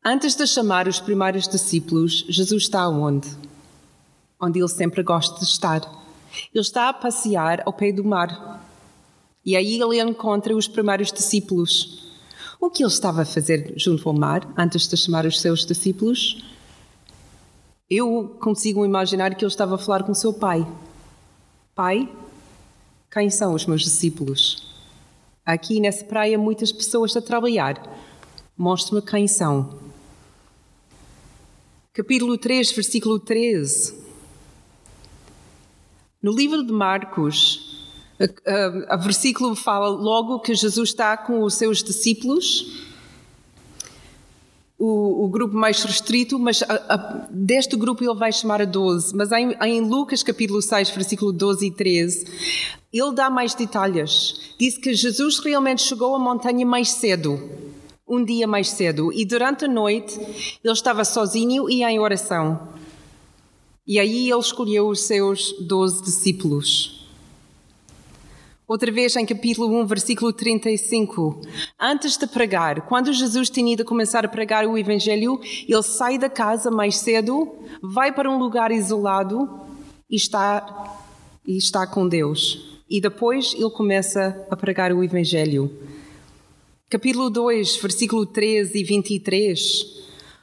Antes 0.04 0.34
de 0.34 0.44
chamar 0.44 0.88
os 0.88 0.98
primeiros 0.98 1.46
discípulos, 1.46 2.26
Jesus 2.28 2.64
está 2.64 2.88
onde? 2.88 3.28
Onde 4.40 4.58
ele 4.58 4.66
sempre 4.66 5.04
gosta 5.04 5.38
de 5.38 5.44
estar. 5.44 5.82
Ele 6.52 6.60
está 6.60 6.88
a 6.88 6.92
passear 6.92 7.62
ao 7.64 7.72
pé 7.72 7.92
do 7.92 8.02
mar. 8.02 8.60
E 9.46 9.54
aí 9.54 9.80
ele 9.80 10.02
encontra 10.02 10.56
os 10.56 10.66
primeiros 10.66 11.12
discípulos. 11.12 12.12
O 12.60 12.68
que 12.68 12.82
ele 12.82 12.90
estava 12.90 13.22
a 13.22 13.24
fazer 13.24 13.72
junto 13.76 14.08
ao 14.08 14.14
mar 14.16 14.52
antes 14.58 14.88
de 14.88 14.96
chamar 14.96 15.24
os 15.26 15.40
seus 15.40 15.64
discípulos? 15.64 16.44
Eu 17.88 18.36
consigo 18.40 18.84
imaginar 18.84 19.36
que 19.36 19.44
ele 19.44 19.52
estava 19.52 19.76
a 19.76 19.78
falar 19.78 20.02
com 20.02 20.12
seu 20.12 20.32
pai. 20.32 20.66
Pai, 21.72 22.12
quem 23.12 23.30
são 23.30 23.54
os 23.54 23.64
meus 23.64 23.82
discípulos? 23.82 24.73
Aqui 25.44 25.80
nessa 25.80 26.04
praia, 26.04 26.38
muitas 26.38 26.72
pessoas 26.72 27.16
a 27.16 27.20
trabalhar. 27.20 27.80
Mostre-me 28.56 29.02
quem 29.02 29.28
são 29.28 29.84
capítulo 31.94 32.36
3, 32.36 32.72
versículo 32.72 33.20
13. 33.20 33.94
No 36.20 36.32
livro 36.32 36.64
de 36.66 36.72
Marcos, 36.72 37.88
a, 38.18 38.50
a, 38.50 38.94
a, 38.94 38.96
versículo 38.96 39.54
fala 39.54 39.88
logo 39.88 40.40
que 40.40 40.56
Jesus 40.56 40.88
está 40.88 41.16
com 41.16 41.44
os 41.44 41.54
seus 41.54 41.84
discípulos, 41.84 42.84
o, 44.78 45.24
o 45.24 45.28
grupo 45.28 45.56
mais 45.56 45.82
restrito, 45.82 46.38
mas 46.38 46.62
a, 46.62 47.26
deste 47.30 47.76
grupo 47.76 48.02
ele 48.02 48.14
vai 48.14 48.32
chamar 48.32 48.60
a 48.60 48.64
12. 48.64 49.14
Mas 49.14 49.30
em, 49.32 49.52
em, 49.62 49.80
Lucas 49.80 50.22
capítulo 50.22 50.60
6, 50.60 50.90
versículo 50.90 51.32
12 51.32 51.66
e 51.66 51.70
13, 51.70 52.26
ele 52.92 53.12
dá 53.12 53.30
mais 53.30 53.54
detalhes. 53.54 54.54
Diz 54.58 54.76
que 54.76 54.94
Jesus 54.94 55.38
realmente 55.38 55.82
chegou 55.82 56.14
à 56.14 56.18
montanha 56.18 56.66
mais 56.66 56.90
cedo 56.90 57.40
um 58.06 58.22
dia 58.24 58.46
mais 58.46 58.70
cedo 58.70 59.10
e 59.12 59.24
durante 59.24 59.64
a 59.64 59.68
noite 59.68 60.18
ele 60.62 60.72
estava 60.72 61.04
sozinho 61.04 61.68
e 61.70 61.82
em 61.82 61.98
oração. 61.98 62.68
E 63.86 63.98
aí 63.98 64.30
ele 64.30 64.40
escolheu 64.40 64.88
os 64.88 65.00
seus 65.00 65.54
doze 65.60 66.02
discípulos. 66.02 66.93
Outra 68.66 68.90
vez 68.90 69.14
em 69.16 69.26
capítulo 69.26 69.80
1, 69.82 69.86
versículo 69.86 70.32
35. 70.32 71.40
Antes 71.78 72.16
de 72.16 72.26
pregar, 72.26 72.82
quando 72.82 73.12
Jesus 73.12 73.50
tinha 73.50 73.76
de 73.76 73.84
começar 73.84 74.24
a 74.24 74.28
pregar 74.28 74.66
o 74.66 74.78
Evangelho, 74.78 75.40
ele 75.68 75.82
sai 75.82 76.18
da 76.18 76.30
casa 76.30 76.70
mais 76.70 76.96
cedo, 76.96 77.54
vai 77.82 78.12
para 78.12 78.30
um 78.30 78.38
lugar 78.38 78.72
isolado 78.72 79.48
e 80.10 80.16
está, 80.16 80.96
e 81.46 81.56
está 81.56 81.86
com 81.86 82.08
Deus. 82.08 82.82
E 82.88 83.00
depois 83.00 83.54
ele 83.54 83.70
começa 83.70 84.46
a 84.50 84.56
pregar 84.56 84.92
o 84.92 85.04
Evangelho 85.04 85.70
capítulo 86.94 87.28
2, 87.28 87.76
versículo 87.78 88.24
13 88.24 88.78
e 88.78 88.84
23. 88.84 89.86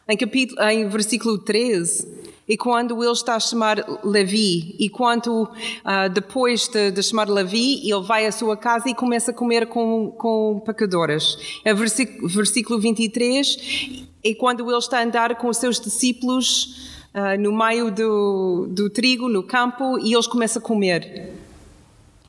Em, 0.10 0.18
capítulo, 0.18 0.62
em 0.64 0.86
versículo 0.90 1.38
13, 1.38 2.06
e 2.48 2.58
quando 2.58 3.02
ele 3.04 3.12
está 3.12 3.36
a 3.36 3.40
chamar 3.40 3.78
Levi, 4.04 4.76
e 4.80 4.90
quando 4.90 5.44
uh, 5.44 6.10
depois 6.14 6.68
de, 6.68 6.92
de, 6.92 7.04
chamar 7.04 7.30
Levi, 7.30 7.82
ele 7.90 8.02
vai 8.02 8.26
à 8.26 8.32
sua 8.32 8.58
casa 8.58 8.90
e 8.90 8.96
começa 8.96 9.32
a 9.32 9.34
comer 9.34 9.68
com, 9.68 10.12
com 10.12 10.62
pecadoras. 10.66 11.38
É 11.64 11.74
versículo, 11.74 12.28
versículo 12.28 12.80
23, 12.80 14.08
e 14.24 14.36
quando 14.36 14.68
ele 14.68 14.78
está 14.78 15.00
a 15.00 15.04
andar 15.04 15.36
com 15.36 15.48
os 15.48 15.58
seus 15.58 15.80
discípulos 15.80 16.92
uh, 17.14 17.40
no 17.40 17.52
meio 17.52 17.92
do, 17.92 18.68
do 18.70 18.90
trigo, 18.90 19.30
no 19.30 19.44
campo, 19.44 20.00
e 20.00 20.14
eles 20.14 20.28
começam 20.28 20.62
a 20.62 20.66
comer. 20.66 21.32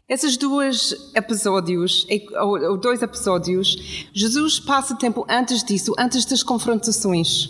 Esses 0.09 0.37
dois 0.37 0.95
episódios, 1.15 2.07
ou 2.39 2.77
dois 2.77 3.01
episódios, 3.01 4.07
Jesus 4.13 4.61
passa 4.61 4.95
tempo 4.95 5.25
antes 5.27 5.65
disso, 5.65 5.95
antes 5.99 6.27
das 6.27 6.43
confrontações 6.43 7.49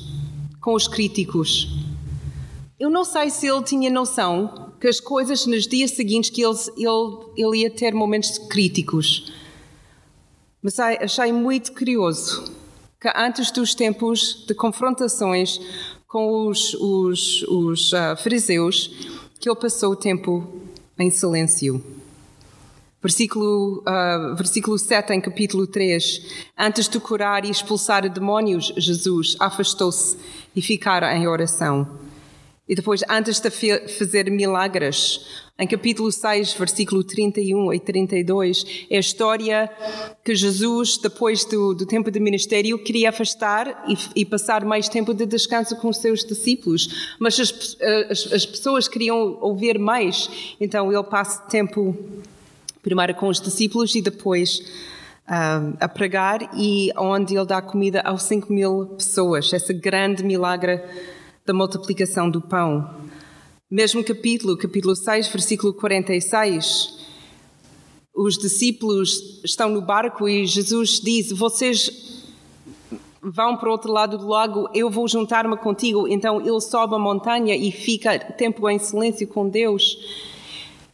com 0.60 0.74
os 0.74 0.86
críticos. 0.86 1.68
Eu 2.82 2.90
não 2.90 3.04
sei 3.04 3.30
se 3.30 3.46
ele 3.46 3.62
tinha 3.62 3.88
noção 3.88 4.72
que 4.80 4.88
as 4.88 4.98
coisas 4.98 5.46
nos 5.46 5.68
dias 5.68 5.92
seguintes 5.92 6.30
que 6.30 6.44
ele, 6.44 6.58
ele, 6.76 7.26
ele 7.36 7.58
ia 7.58 7.70
ter 7.70 7.94
momentos 7.94 8.38
críticos. 8.38 9.32
Mas 10.60 10.80
achei 10.80 11.32
muito 11.32 11.72
curioso 11.74 12.42
que 13.00 13.08
antes 13.14 13.52
dos 13.52 13.72
tempos 13.72 14.44
de 14.48 14.52
confrontações 14.52 15.60
com 16.08 16.48
os, 16.48 16.74
os, 16.74 17.44
os 17.44 17.92
uh, 17.92 18.16
fariseus, 18.20 18.88
que 19.38 19.48
ele 19.48 19.60
passou 19.60 19.92
o 19.92 19.96
tempo 19.96 20.44
em 20.98 21.08
silêncio. 21.08 21.80
Versículo, 23.00 23.84
uh, 23.86 24.34
versículo 24.34 24.76
7 24.76 25.12
em 25.12 25.20
capítulo 25.20 25.68
3. 25.68 26.50
Antes 26.58 26.88
de 26.88 26.98
curar 26.98 27.44
e 27.44 27.50
expulsar 27.50 28.10
demónios, 28.10 28.72
Jesus 28.76 29.36
afastou-se 29.38 30.18
e 30.56 30.60
ficar 30.60 31.04
em 31.16 31.28
oração. 31.28 32.01
E 32.68 32.76
depois, 32.76 33.02
antes 33.08 33.40
de 33.40 33.50
fazer 33.50 34.30
milagres, 34.30 35.26
em 35.58 35.66
capítulo 35.66 36.12
6, 36.12 36.54
versículo 36.54 37.02
31 37.02 37.72
e 37.72 37.80
32, 37.80 38.86
é 38.88 38.96
a 38.96 39.00
história 39.00 39.70
que 40.24 40.34
Jesus, 40.34 40.96
depois 40.96 41.44
do, 41.44 41.74
do 41.74 41.84
tempo 41.84 42.08
de 42.10 42.20
ministério, 42.20 42.78
queria 42.78 43.08
afastar 43.08 43.84
e, 43.88 44.22
e, 44.22 44.24
passar 44.24 44.64
mais 44.64 44.88
tempo 44.88 45.12
de 45.12 45.26
descanso 45.26 45.76
com 45.76 45.88
os 45.88 45.98
seus 45.98 46.24
discípulos. 46.24 47.16
Mas 47.18 47.38
as, 47.38 47.76
as, 48.08 48.32
as 48.32 48.46
pessoas 48.46 48.86
queriam 48.86 49.38
ouvir 49.40 49.78
mais, 49.78 50.56
então 50.60 50.92
ele 50.92 51.02
passa 51.02 51.42
tempo 51.42 51.96
primeiro 52.80 53.14
com 53.14 53.28
os 53.28 53.40
discípulos 53.40 53.94
e 53.94 54.02
depois 54.02 54.60
uh, 55.28 55.76
a 55.80 55.88
pregar 55.88 56.50
e 56.56 56.92
onde 56.96 57.36
ele 57.36 57.46
dá 57.46 57.60
comida 57.60 58.00
aos 58.02 58.22
5 58.22 58.52
mil 58.52 58.86
pessoas, 58.86 59.52
esse 59.52 59.74
grande 59.74 60.24
milagre 60.24 60.80
da 61.44 61.52
multiplicação 61.52 62.30
do 62.30 62.40
pão. 62.40 62.94
Mesmo 63.70 64.04
capítulo, 64.04 64.56
capítulo 64.56 64.94
6, 64.94 65.28
versículo 65.28 65.72
46, 65.72 66.98
os 68.14 68.36
discípulos 68.36 69.40
estão 69.42 69.68
no 69.70 69.80
barco 69.80 70.28
e 70.28 70.46
Jesus 70.46 71.00
diz: 71.00 71.32
Vocês 71.32 72.22
vão 73.22 73.56
para 73.56 73.68
o 73.68 73.72
outro 73.72 73.90
lado 73.90 74.18
do 74.18 74.28
lago, 74.28 74.68
eu 74.74 74.90
vou 74.90 75.08
juntar-me 75.08 75.56
contigo. 75.56 76.06
Então 76.06 76.40
ele 76.40 76.60
sobe 76.60 76.94
a 76.94 76.98
montanha 76.98 77.56
e 77.56 77.72
fica 77.72 78.18
tempo 78.18 78.68
em 78.68 78.78
silêncio 78.78 79.26
com 79.26 79.48
Deus. 79.48 79.96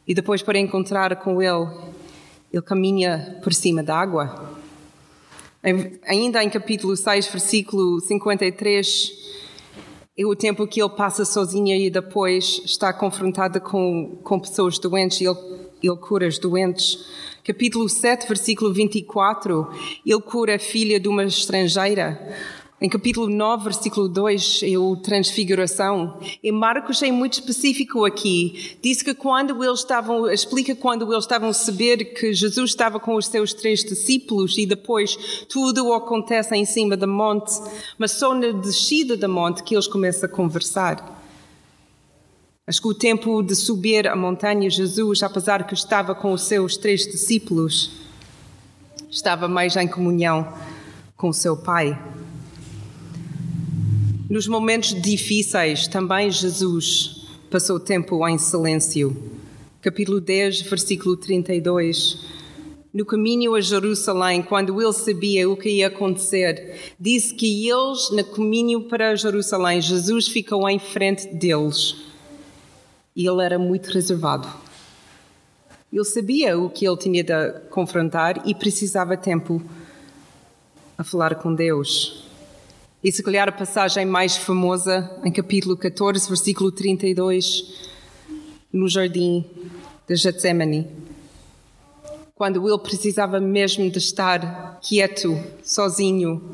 E 0.07 0.15
depois, 0.15 0.41
para 0.41 0.59
encontrar 0.59 1.17
com 1.17 1.43
Ele, 1.43 1.69
ele 2.51 2.63
caminha 2.63 3.39
por 3.43 3.53
cima 3.53 3.83
da 3.83 3.95
água. 3.99 4.57
Ainda 6.07 6.43
em 6.43 6.49
capítulo 6.49 6.97
6, 6.97 7.27
versículo 7.27 8.01
53, 8.01 9.13
é 10.19 10.27
o 10.27 10.35
tempo 10.35 10.67
que 10.67 10.83
ele 10.83 10.91
passa 10.91 11.25
sozinho 11.25 11.77
e 11.77 11.89
depois 11.89 12.61
está 12.65 12.93
confrontado 12.93 13.61
com, 13.61 14.19
com 14.25 14.41
pessoas 14.41 14.79
doentes 14.79 15.21
e 15.21 15.25
ele 15.27 15.69
ele 15.83 15.97
cura 15.97 16.27
os 16.27 16.39
doentes. 16.39 17.07
Capítulo 17.45 17.89
7, 17.89 18.27
versículo 18.27 18.73
24, 18.73 19.69
ele 20.05 20.21
cura 20.21 20.57
a 20.57 20.59
filha 20.59 21.01
de 21.01 21.09
uma 21.09 21.25
estrangeira. 21.25 22.37
Em 22.81 22.89
capítulo 22.89 23.29
9, 23.29 23.65
versículo 23.65 24.09
2, 24.09 24.61
é 24.63 24.79
o 24.79 24.95
transfiguração. 24.95 26.17
E 26.41 26.53
Marcos 26.53 27.03
é 27.03 27.11
muito 27.11 27.33
específico 27.33 28.05
aqui. 28.05 28.79
Diz 28.81 29.03
que 29.03 29.15
quando 29.15 29.65
eles 29.65 29.81
estavam, 29.81 30.31
explica 30.31 30.77
quando 30.77 31.13
eles 31.13 31.25
estavam 31.25 31.49
a 31.49 31.53
saber 31.53 32.15
que 32.15 32.33
Jesus 32.33 32.71
estava 32.71 33.01
com 33.01 33.17
os 33.17 33.27
seus 33.27 33.53
três 33.53 33.83
discípulos 33.83 34.57
e 34.57 34.65
depois 34.65 35.45
tudo 35.49 35.93
acontece 35.93 36.55
em 36.55 36.65
cima 36.65 36.97
do 36.97 37.09
monte, 37.09 37.53
mas 37.99 38.13
só 38.13 38.33
na 38.33 38.53
descida 38.53 39.17
do 39.17 39.29
monte 39.29 39.65
que 39.65 39.75
eles 39.75 39.89
começam 39.89 40.29
a 40.29 40.33
conversar. 40.33 41.21
Acho 42.65 42.81
que 42.81 42.89
o 42.89 42.95
tempo 42.95 43.43
de 43.43 43.57
subir 43.57 44.07
a 44.07 44.15
montanha, 44.15 44.71
Jesus, 44.71 45.25
apesar 45.25 45.67
que 45.67 45.75
estava 45.75 46.15
com 46.15 46.33
os 46.33 46.43
seus 46.43 46.77
três 46.77 47.05
discípulos, 47.05 47.91
estava 49.11 49.49
mais 49.49 49.75
em 49.75 49.89
comunhão 49.89 50.47
com 51.17 51.31
o 51.31 51.35
seu 51.35 51.57
Pai. 51.57 51.99
Nos 54.29 54.47
momentos 54.47 54.93
difíceis, 55.01 55.89
também 55.89 56.31
Jesus 56.31 57.27
passou 57.51 57.81
tempo 57.81 58.29
em 58.29 58.37
silêncio. 58.37 59.17
Capítulo 59.81 60.21
10, 60.21 60.61
versículo 60.63 61.17
32. 61.17 62.27
No 62.93 63.07
caminho 63.07 63.55
a 63.55 63.61
Jerusalém, 63.63 64.43
quando 64.43 64.83
ele 64.83 64.93
sabia 64.93 65.49
o 65.49 65.57
que 65.57 65.71
ia 65.71 65.87
acontecer, 65.87 66.93
disse 67.01 67.35
que 67.35 67.71
eles, 67.71 68.11
no 68.11 68.23
caminho 68.23 68.83
para 68.83 69.17
Jerusalém, 69.17 69.81
Jesus 69.81 70.29
ficou 70.29 70.69
em 70.69 70.79
frente 70.79 71.27
deles. 71.29 71.97
E 73.17 73.27
ele 73.27 73.43
era 73.43 73.59
muito 73.59 73.87
reservado. 73.87 74.47
Ele 75.91 76.05
sabia 76.05 76.59
o 76.59 76.69
que 76.69 76.87
ele 76.87 76.99
tinha 76.99 77.25
de 77.25 77.61
confrontar 77.71 78.47
e 78.47 78.55
precisava 78.55 79.17
tempo 79.17 79.63
a 80.99 81.03
falar 81.03 81.37
com 81.37 81.55
Deus. 81.55 82.28
E 83.03 83.13
se 83.13 83.23
calhar 83.23 83.49
a 83.49 83.53
passagem 83.53 84.05
mais 84.05 84.37
famosa, 84.37 85.21
em 85.25 85.31
capítulo 85.31 85.77
14, 85.77 86.27
versículo 86.27 86.73
32, 86.73 87.87
no 88.73 88.89
jardim 88.89 89.45
de 90.09 90.17
Getsemane, 90.17 90.85
quando 92.35 92.69
ele 92.69 92.79
precisava 92.79 93.39
mesmo 93.39 93.89
de 93.89 93.99
estar 93.99 94.81
quieto, 94.83 95.41
sozinho, 95.63 96.51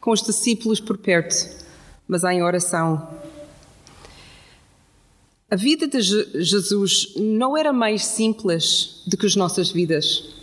com 0.00 0.10
os 0.10 0.22
discípulos 0.22 0.80
por 0.80 0.98
perto, 0.98 1.36
mas 2.08 2.24
em 2.24 2.42
oração. 2.42 3.08
A 5.48 5.54
vida 5.54 5.86
de 5.86 6.00
Jesus 6.42 7.12
não 7.14 7.56
era 7.56 7.72
mais 7.72 8.04
simples 8.04 9.02
do 9.06 9.16
que 9.16 9.26
as 9.26 9.36
nossas 9.36 9.70
vidas. 9.70 10.41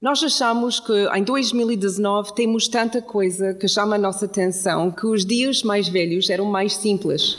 Nós 0.00 0.22
achamos 0.22 0.78
que 0.78 0.92
em 1.12 1.24
2019 1.24 2.32
temos 2.32 2.68
tanta 2.68 3.02
coisa 3.02 3.52
que 3.52 3.66
chama 3.66 3.96
a 3.96 3.98
nossa 3.98 4.26
atenção 4.26 4.92
que 4.92 5.04
os 5.04 5.26
dias 5.26 5.64
mais 5.64 5.88
velhos 5.88 6.30
eram 6.30 6.44
mais 6.44 6.76
simples. 6.76 7.36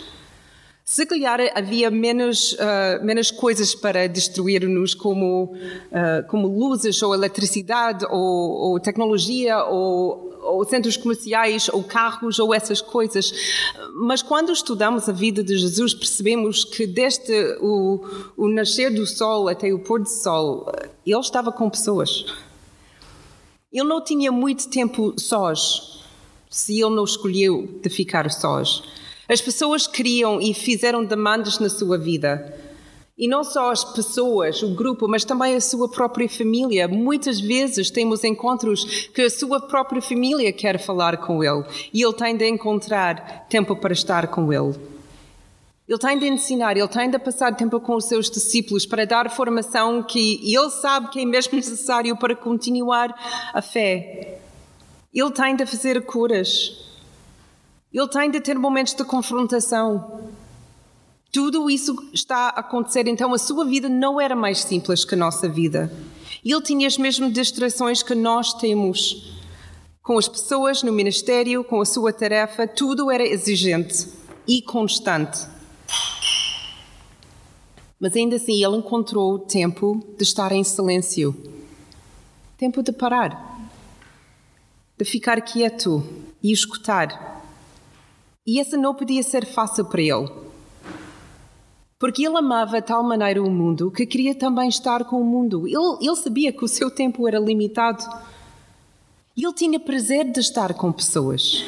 Se 0.83 1.05
calhar 1.05 1.39
havia 1.55 1.89
menos, 1.89 2.51
uh, 2.53 3.01
menos 3.01 3.31
coisas 3.31 3.73
para 3.73 4.07
destruir-nos, 4.07 4.93
como, 4.93 5.53
uh, 5.53 6.27
como 6.27 6.49
luzes, 6.49 7.01
ou 7.01 7.13
eletricidade, 7.13 8.05
ou, 8.09 8.71
ou 8.71 8.79
tecnologia, 8.81 9.63
ou, 9.63 10.37
ou, 10.41 10.65
centros 10.65 10.97
comerciais, 10.97 11.69
ou 11.69 11.81
carros, 11.81 12.39
ou 12.39 12.53
essas 12.53 12.81
coisas. 12.81 13.31
Mas 14.01 14.21
quando 14.21 14.51
estudamos 14.51 15.07
a 15.07 15.13
vida 15.13 15.41
de 15.41 15.57
Jesus, 15.57 15.93
percebemos 15.93 16.65
que 16.65 16.85
desde 16.85 17.57
o, 17.61 18.03
o 18.35 18.49
nascer 18.49 18.93
do 18.93 19.05
sol 19.05 19.47
até 19.47 19.71
o 19.71 19.79
pôr 19.79 20.01
do 20.01 20.09
sol, 20.09 20.69
ele 21.05 21.17
estava 21.19 21.53
com 21.53 21.69
pessoas. 21.69 22.25
Ele 23.71 23.87
não 23.87 24.03
tinha 24.03 24.31
muito 24.31 24.67
tempo 24.67 25.13
sós, 25.15 26.01
se 26.49 26.81
ele 26.81 26.95
não 26.95 27.03
escolheu 27.03 27.79
de 27.83 27.87
ficar 27.87 28.31
sós. 28.31 28.81
As 29.27 29.41
pessoas 29.41 29.85
queriam 29.85 30.41
e 30.41 30.55
fizeram 30.55 31.05
demandas 31.05 31.59
na 31.59 31.69
sua 31.69 31.95
vida. 31.95 32.51
E 33.15 33.27
não 33.27 33.43
só 33.43 33.69
as 33.69 33.83
pessoas, 33.83 34.63
o 34.63 34.73
grupo, 34.73 35.07
mas 35.07 35.23
também 35.23 35.53
a 35.53 35.61
sua 35.61 35.87
própria 35.87 36.27
família. 36.27 36.87
Muitas 36.87 37.39
vezes 37.39 37.91
temos 37.91 38.23
encontros 38.23 39.07
que 39.13 39.21
a 39.21 39.29
sua 39.29 39.59
própria 39.59 40.01
família 40.01 40.51
quer 40.51 40.79
falar 40.79 41.17
com 41.17 41.43
ele 41.43 41.63
e 41.93 42.01
ele 42.01 42.13
tem 42.13 42.35
de 42.35 42.47
encontrar 42.47 43.45
tempo 43.47 43.75
para 43.75 43.93
estar 43.93 44.29
com 44.29 44.51
ele. 44.51 44.98
Ele 45.89 45.97
tem 45.97 46.19
de 46.19 46.27
ensinar, 46.27 46.77
ele 46.77 46.87
tem 46.87 47.09
de 47.09 47.17
passar 47.17 47.55
tempo 47.55 47.79
com 47.79 47.95
os 47.95 48.05
seus 48.05 48.29
discípulos 48.29 48.85
para 48.85 49.05
dar 49.05 49.27
formação 49.31 50.03
que 50.03 50.39
ele 50.43 50.69
sabe 50.69 51.09
que 51.09 51.19
é 51.19 51.25
mesmo 51.25 51.55
necessário 51.57 52.15
para 52.15 52.35
continuar 52.35 53.11
a 53.51 53.59
fé. 53.59 54.39
Ele 55.11 55.31
tem 55.31 55.55
de 55.55 55.65
fazer 55.65 56.05
curas. 56.05 56.77
Ele 57.91 58.07
tem 58.07 58.29
de 58.29 58.39
ter 58.39 58.55
momentos 58.55 58.93
de 58.93 59.03
confrontação. 59.03 60.29
Tudo 61.33 61.67
isso 61.71 61.95
está 62.13 62.49
a 62.49 62.59
acontecer, 62.59 63.07
então 63.07 63.33
a 63.33 63.39
sua 63.39 63.65
vida 63.65 63.89
não 63.89 64.21
era 64.21 64.35
mais 64.35 64.59
simples 64.59 65.03
que 65.03 65.15
a 65.15 65.17
nossa 65.17 65.49
vida. 65.49 65.91
Ele 66.45 66.61
tinha 66.61 66.87
as 66.87 66.99
mesmas 66.99 67.33
distrações 67.33 68.03
que 68.03 68.13
nós 68.13 68.53
temos. 68.53 69.33
Com 70.03 70.19
as 70.19 70.27
pessoas 70.27 70.83
no 70.83 70.93
ministério, 70.93 71.63
com 71.63 71.81
a 71.81 71.85
sua 71.85 72.13
tarefa, 72.13 72.67
tudo 72.67 73.09
era 73.09 73.25
exigente 73.25 74.07
e 74.47 74.61
constante. 74.61 75.58
Mas 77.99 78.15
ainda 78.15 78.37
assim, 78.37 78.63
ele 78.63 78.77
encontrou 78.77 79.39
tempo 79.39 80.01
de 80.17 80.23
estar 80.23 80.51
em 80.53 80.63
silêncio, 80.63 81.35
tempo 82.57 82.81
de 82.81 82.93
parar, 82.93 83.59
de 84.97 85.03
ficar 85.03 85.41
quieto 85.41 86.01
e 86.41 86.51
escutar. 86.51 87.43
E 88.47 88.59
essa 88.59 88.77
não 88.77 88.95
podia 88.95 89.21
ser 89.21 89.45
fácil 89.45 89.85
para 89.85 90.01
ele. 90.01 90.29
Porque 91.99 92.25
ele 92.25 92.37
amava 92.37 92.79
de 92.79 92.87
tal 92.87 93.03
maneira 93.03 93.43
o 93.43 93.51
mundo 93.51 93.91
que 93.91 94.05
queria 94.05 94.33
também 94.33 94.69
estar 94.69 95.03
com 95.03 95.19
o 95.19 95.25
mundo. 95.25 95.67
Ele, 95.67 95.97
ele 95.99 96.15
sabia 96.15 96.53
que 96.53 96.63
o 96.63 96.67
seu 96.67 96.89
tempo 96.89 97.27
era 97.27 97.37
limitado. 97.37 98.01
E 99.35 99.43
ele 99.43 99.53
tinha 99.53 99.77
prazer 99.77 100.31
de 100.31 100.39
estar 100.39 100.73
com 100.73 100.89
pessoas. 100.93 101.65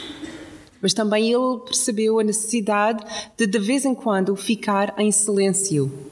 Mas 0.81 0.93
também 0.93 1.31
ele 1.31 1.59
percebeu 1.65 2.19
a 2.19 2.23
necessidade 2.23 3.03
de, 3.37 3.45
de 3.45 3.59
vez 3.59 3.85
em 3.85 3.93
quando, 3.93 4.35
ficar 4.35 4.95
em 4.97 5.11
silêncio 5.11 6.11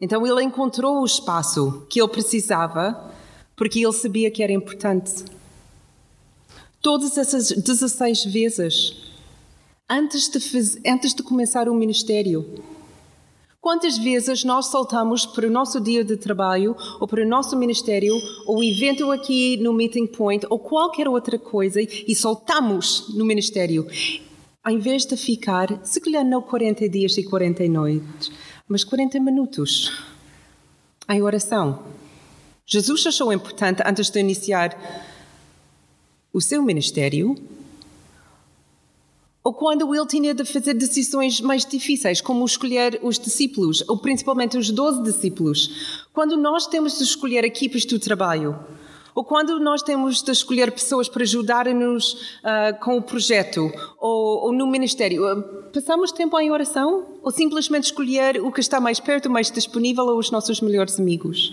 então 0.00 0.24
ele 0.24 0.42
encontrou 0.42 1.00
o 1.00 1.04
espaço 1.04 1.86
que 1.88 2.00
ele 2.00 2.08
precisava 2.08 3.12
porque 3.56 3.80
ele 3.80 3.92
sabia 3.92 4.30
que 4.30 4.42
era 4.42 4.52
importante. 4.52 5.24
Todas 6.80 7.18
essas 7.18 7.50
16 7.50 8.26
vezes, 8.26 8.96
antes 9.90 10.28
de, 10.28 10.88
antes 10.88 11.12
de 11.12 11.22
começar 11.24 11.68
o 11.68 11.74
ministério, 11.74 12.62
Quantas 13.60 13.98
vezes 13.98 14.44
nós 14.44 14.66
saltamos 14.66 15.26
para 15.26 15.46
o 15.46 15.50
nosso 15.50 15.80
dia 15.80 16.04
de 16.04 16.16
trabalho, 16.16 16.76
ou 17.00 17.08
para 17.08 17.24
o 17.24 17.28
nosso 17.28 17.56
ministério, 17.56 18.14
ou 18.46 18.62
evento 18.62 19.10
aqui 19.10 19.56
no 19.56 19.72
Meeting 19.72 20.06
Point, 20.06 20.46
ou 20.48 20.60
qualquer 20.60 21.08
outra 21.08 21.38
coisa, 21.38 21.80
e 21.80 22.14
saltamos 22.14 23.12
no 23.16 23.24
ministério, 23.24 23.86
em 24.66 24.78
vez 24.78 25.04
de 25.04 25.16
ficar, 25.16 25.84
se 25.84 26.00
calhar 26.00 26.24
não 26.24 26.40
40 26.40 26.88
dias 26.88 27.18
e 27.18 27.24
40 27.24 27.66
noites, 27.66 28.30
mas 28.68 28.84
40 28.84 29.18
minutos 29.18 29.92
em 31.10 31.20
oração. 31.20 31.82
Jesus 32.64 33.06
achou 33.06 33.32
importante, 33.32 33.82
antes 33.84 34.08
de 34.08 34.20
iniciar 34.20 34.78
o 36.32 36.40
seu 36.40 36.62
ministério, 36.62 37.34
ou 39.48 39.54
quando 39.54 39.94
ele 39.94 40.06
tinha 40.06 40.34
de 40.34 40.44
fazer 40.44 40.74
decisões 40.74 41.40
mais 41.40 41.64
difíceis, 41.64 42.20
como 42.20 42.44
escolher 42.44 43.00
os 43.02 43.18
discípulos, 43.18 43.82
ou 43.88 43.96
principalmente 43.96 44.58
os 44.58 44.70
12 44.70 45.02
discípulos. 45.02 46.04
Quando 46.12 46.36
nós 46.36 46.66
temos 46.66 46.98
de 46.98 47.04
escolher 47.04 47.44
equipes 47.44 47.86
do 47.86 47.98
trabalho, 47.98 48.58
ou 49.14 49.24
quando 49.24 49.58
nós 49.58 49.80
temos 49.80 50.20
de 50.20 50.30
escolher 50.32 50.70
pessoas 50.70 51.08
para 51.08 51.22
ajudar-nos 51.22 52.12
uh, 52.12 52.78
com 52.84 52.98
o 52.98 53.02
projeto 53.02 53.72
ou, 53.98 54.44
ou 54.44 54.52
no 54.52 54.66
ministério, 54.66 55.24
uh, 55.24 55.42
passamos 55.72 56.12
tempo 56.12 56.38
em 56.38 56.50
oração? 56.50 57.06
Ou 57.22 57.30
simplesmente 57.30 57.84
escolher 57.84 58.42
o 58.42 58.52
que 58.52 58.60
está 58.60 58.78
mais 58.78 59.00
perto, 59.00 59.30
mais 59.30 59.50
disponível 59.50 60.04
ou 60.04 60.18
os 60.18 60.30
nossos 60.30 60.60
melhores 60.60 61.00
amigos? 61.00 61.52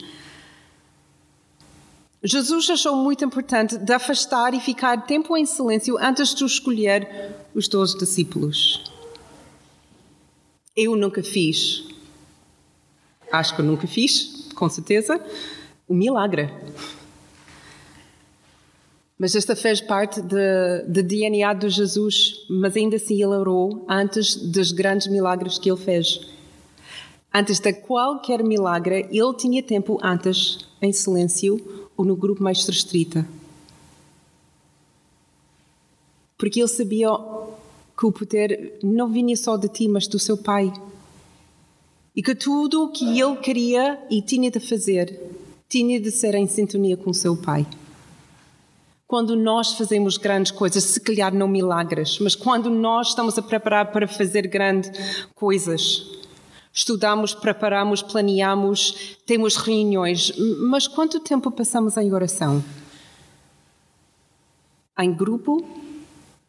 Jesus 2.26 2.68
achou 2.72 2.96
muito 2.96 3.24
importante 3.24 3.78
de 3.78 3.94
afastar 3.94 4.56
e 4.56 4.60
ficar 4.60 5.06
tempo 5.06 5.38
em 5.38 5.46
silêncio 5.46 5.96
antes 6.00 6.34
de 6.34 6.44
escolher 6.44 7.36
os 7.54 7.68
doze 7.68 7.96
discípulos. 7.96 8.84
Eu 10.76 10.96
nunca 10.96 11.22
fiz, 11.22 11.84
acho 13.32 13.56
que 13.56 13.62
eu 13.62 13.66
nunca 13.66 13.86
fiz, 13.86 14.50
com 14.56 14.68
certeza, 14.68 15.24
o 15.88 15.94
milagre. 15.94 16.52
Mas 19.20 19.36
esta 19.36 19.56
fez 19.56 19.80
parte 19.80 20.20
do 20.20 21.04
DNA 21.04 21.54
de 21.54 21.70
Jesus, 21.70 22.44
mas 22.50 22.76
ainda 22.76 22.96
assim 22.96 23.22
ele 23.22 23.36
orou 23.36 23.86
antes 23.88 24.36
dos 24.36 24.72
grandes 24.72 25.06
milagres 25.08 25.60
que 25.60 25.70
ele 25.70 25.80
fez. 25.80 26.20
Antes 27.32 27.60
de 27.60 27.72
qualquer 27.72 28.44
milagre, 28.44 29.08
ele 29.12 29.34
tinha 29.36 29.62
tempo 29.62 30.00
antes 30.02 30.58
em 30.82 30.92
silêncio 30.92 31.85
ou 31.98 32.06
no 32.06 32.16
grupo 32.16 32.44
mais 32.44 32.66
restrito. 32.66 33.26
Porque 36.38 36.60
ele 36.60 36.68
sabia 36.68 37.10
que 37.98 38.06
o 38.06 38.12
poder 38.12 38.78
não 38.84 39.08
vinha 39.08 39.36
só 39.38 39.56
de 39.56 39.70
ti, 39.70 39.88
mas 39.88 40.08
do 40.08 40.20
seu 40.20 40.38
pai. 40.38 40.72
E 42.16 42.22
que 42.22 42.36
tudo 42.36 42.84
o 42.84 42.92
que 42.92 43.20
ele 43.20 43.38
queria 43.38 44.00
e 44.10 44.22
tinha 44.22 44.52
de 44.52 44.60
fazer 44.60 45.20
tinha 45.68 46.00
de 46.00 46.12
ser 46.12 46.36
em 46.36 46.48
sintonia 46.48 46.96
com 46.96 47.10
o 47.10 47.14
seu 47.14 47.36
pai. 47.36 47.66
Quando 49.08 49.36
nós 49.36 49.74
fazemos 49.74 50.18
grandes 50.18 50.52
coisas, 50.52 50.84
se 50.84 51.00
calhar 51.00 51.34
não 51.34 51.48
milagres, 51.48 52.18
mas 52.20 52.36
quando 52.36 52.70
nós 52.70 53.10
estamos 53.10 53.38
a 53.38 53.42
preparar 53.42 53.92
para 53.92 54.08
fazer 54.08 54.48
grandes 54.48 55.28
coisas, 55.36 56.06
estudamos, 56.76 57.34
preparamos, 57.34 58.02
planeamos, 58.02 59.18
temos 59.26 59.56
reuniões, 59.56 60.34
mas 60.60 60.90
quanto 60.90 61.22
tempo 61.22 61.50
passamos 61.50 61.96
em 61.96 62.14
oração? 62.14 62.62
Em 65.00 65.14
grupo 65.14 65.66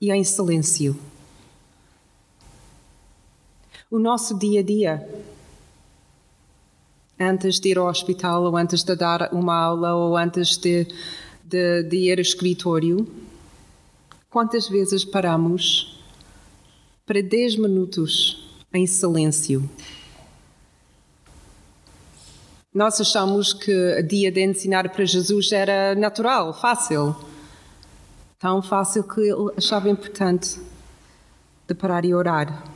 e 0.00 0.10
em 0.10 0.24
silêncio. 0.24 0.98
O 3.88 4.00
nosso 4.00 4.36
dia 4.36 4.60
a 4.60 4.62
dia, 4.64 5.08
antes 7.20 7.60
de 7.60 7.68
ir 7.68 7.78
ao 7.78 7.86
hospital, 7.86 8.42
ou 8.42 8.56
antes 8.56 8.82
de 8.82 8.96
dar 8.96 9.32
uma 9.32 9.54
aula, 9.54 9.94
ou 9.94 10.16
antes 10.16 10.56
de, 10.56 10.88
de, 11.44 11.84
de 11.84 11.96
ir 11.96 12.18
ao 12.18 12.22
escritório, 12.22 13.06
quantas 14.28 14.68
vezes 14.68 15.04
paramos 15.04 16.00
para 17.06 17.22
10 17.22 17.56
minutos 17.56 18.44
em 18.74 18.88
silêncio? 18.88 19.70
Nós 22.76 23.00
achamos 23.00 23.54
que 23.54 23.72
o 23.72 24.02
dia 24.02 24.30
de 24.30 24.44
ensinar 24.44 24.86
para 24.90 25.02
Jesus 25.02 25.50
era 25.50 25.94
natural, 25.94 26.52
fácil. 26.52 27.16
Tão 28.38 28.60
fácil 28.60 29.02
que 29.02 29.22
ele 29.22 29.50
achava 29.56 29.88
importante 29.88 30.60
de 31.66 31.74
parar 31.74 32.04
e 32.04 32.12
orar. 32.12 32.70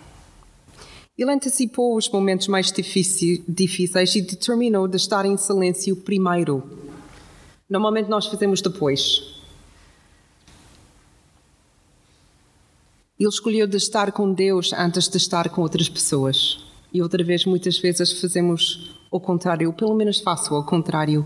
Ele 1.19 1.31
antecipou 1.31 1.99
os 1.99 2.09
momentos 2.09 2.49
mais 2.49 2.73
difíceis 2.73 4.15
e 4.17 4.23
determinou 4.23 4.89
de 4.89 4.97
estar 4.97 5.27
em 5.27 5.37
silêncio 5.37 5.95
primeiro. 5.95 6.63
Normalmente 7.69 8.09
nós 8.09 8.25
fazemos 8.25 8.63
depois. 8.63 9.39
Ele 13.19 13.29
escolheu 13.29 13.67
de 13.67 13.77
estar 13.77 14.13
com 14.13 14.33
Deus 14.33 14.73
antes 14.73 15.11
de 15.11 15.19
estar 15.19 15.51
com 15.51 15.61
outras 15.61 15.91
pessoas. 15.91 16.65
E 16.91 17.03
outra 17.03 17.23
vez, 17.23 17.45
muitas 17.45 17.79
vezes 17.79 18.19
fazemos 18.19 18.99
o 19.11 19.19
contrário, 19.19 19.69
ou 19.69 19.75
pelo 19.75 19.95
menos 19.95 20.21
faço 20.21 20.55
o 20.55 20.65
contrário. 20.65 21.25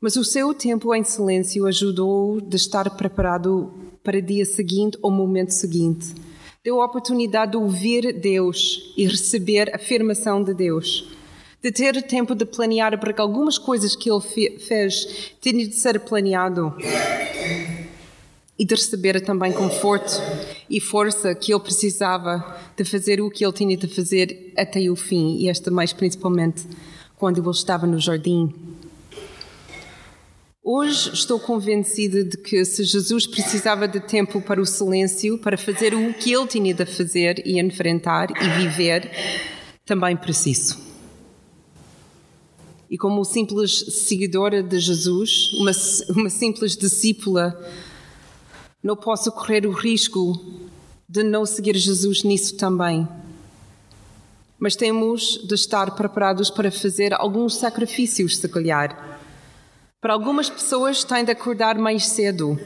Mas 0.00 0.16
o 0.16 0.24
seu 0.24 0.54
tempo 0.54 0.94
em 0.94 1.04
silêncio 1.04 1.66
ajudou 1.66 2.40
de 2.40 2.56
estar 2.56 2.88
preparado 2.90 3.72
para 4.02 4.18
o 4.18 4.22
dia 4.22 4.44
seguinte 4.44 4.98
ou 5.02 5.10
momento 5.10 5.50
seguinte. 5.50 6.14
Deu 6.64 6.80
a 6.80 6.86
oportunidade 6.86 7.52
de 7.52 7.56
ouvir 7.56 8.12
Deus 8.20 8.92
e 8.96 9.06
receber 9.06 9.70
a 9.72 9.76
afirmação 9.76 10.42
de 10.42 10.54
Deus. 10.54 11.10
De 11.62 11.70
ter 11.70 12.02
tempo 12.02 12.34
de 12.34 12.46
planear 12.46 12.98
para 12.98 13.12
que 13.12 13.20
algumas 13.20 13.58
coisas 13.58 13.94
que 13.94 14.10
ele 14.10 14.20
fez 14.58 15.34
tenham 15.40 15.68
de 15.68 15.74
ser 15.74 16.00
planeado 16.00 16.74
e 18.58 18.64
de 18.64 18.74
receber 18.74 19.20
também 19.20 19.52
conforto 19.52 20.20
e 20.70 20.80
força 20.80 21.34
que 21.34 21.52
ele 21.52 21.60
precisava 21.60 22.56
de 22.76 22.84
fazer 22.84 23.20
o 23.20 23.28
que 23.28 23.44
ele 23.44 23.52
tinha 23.52 23.76
de 23.76 23.88
fazer 23.88 24.52
até 24.56 24.88
o 24.88 24.94
fim, 24.94 25.36
e 25.38 25.48
esta 25.48 25.70
mais 25.70 25.92
principalmente 25.92 26.62
quando 27.16 27.40
ele 27.40 27.50
estava 27.50 27.86
no 27.86 27.98
jardim. 27.98 28.54
Hoje 30.62 31.10
estou 31.12 31.40
convencida 31.40 32.22
de 32.22 32.36
que 32.36 32.64
se 32.64 32.84
Jesus 32.84 33.26
precisava 33.26 33.88
de 33.88 33.98
tempo 33.98 34.40
para 34.40 34.60
o 34.60 34.66
silêncio, 34.66 35.36
para 35.38 35.58
fazer 35.58 35.92
o 35.94 36.14
que 36.14 36.32
ele 36.32 36.46
tinha 36.46 36.72
de 36.72 36.86
fazer 36.86 37.42
e 37.44 37.58
enfrentar 37.58 38.28
e 38.30 38.48
viver, 38.60 39.10
também 39.84 40.16
preciso. 40.16 40.78
E 42.88 42.96
como 42.96 43.24
simples 43.24 43.84
seguidora 43.88 44.62
de 44.62 44.78
Jesus, 44.78 45.52
uma, 45.54 45.72
uma 46.10 46.30
simples 46.30 46.76
discípula 46.76 47.58
não 48.82 48.96
posso 48.96 49.30
correr 49.30 49.66
o 49.66 49.72
risco 49.72 50.40
de 51.08 51.22
não 51.22 51.44
seguir 51.44 51.76
Jesus 51.76 52.22
nisso 52.22 52.56
também. 52.56 53.06
Mas 54.58 54.74
temos 54.74 55.38
de 55.46 55.54
estar 55.54 55.90
preparados 55.94 56.50
para 56.50 56.70
fazer 56.70 57.12
alguns 57.12 57.56
sacrifícios, 57.56 58.38
se 58.38 58.48
calhar. 58.48 59.18
Para 60.00 60.14
algumas 60.14 60.48
pessoas, 60.48 61.04
têm 61.04 61.24
de 61.24 61.32
acordar 61.32 61.76
mais 61.76 62.06
cedo. 62.06 62.58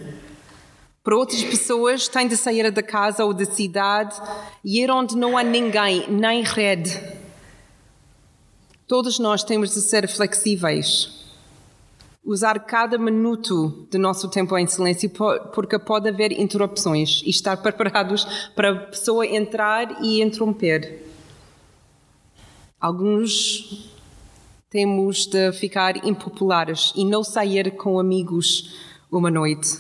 Para 1.03 1.17
outras 1.17 1.43
pessoas, 1.43 2.07
têm 2.07 2.29
de 2.29 2.37
sair 2.37 2.71
da 2.71 2.83
casa 2.83 3.25
ou 3.25 3.35
da 3.35 3.45
cidade 3.45 4.15
e 4.65 4.81
ir 4.81 4.91
onde 4.91 5.17
não 5.17 5.37
há 5.37 5.43
ninguém, 5.43 6.09
nem 6.09 6.43
rede. 6.43 7.01
Todos 8.87 9.19
nós 9.19 9.43
temos 9.43 9.75
de 9.75 9.81
ser 9.81 10.09
flexíveis 10.09 11.24
usar 12.25 12.59
cada 12.61 12.97
minuto 12.97 13.87
do 13.91 13.99
nosso 13.99 14.29
tempo 14.29 14.57
em 14.57 14.67
silêncio, 14.67 15.11
porque 15.53 15.79
pode 15.79 16.09
haver 16.09 16.33
interrupções 16.33 17.23
e 17.25 17.31
estar 17.31 17.57
preparados 17.63 18.25
para 18.55 18.71
a 18.71 18.77
pessoa 18.87 19.27
entrar 19.27 20.03
e 20.03 20.23
interromper. 20.23 21.05
Alguns 22.81 23.91
temos 24.71 25.27
de 25.27 25.53
ficar 25.53 26.05
impopulares 26.05 26.93
e 26.97 27.05
não 27.05 27.23
sair 27.23 27.71
com 27.77 27.99
amigos 27.99 28.75
uma 29.11 29.31
noite, 29.31 29.79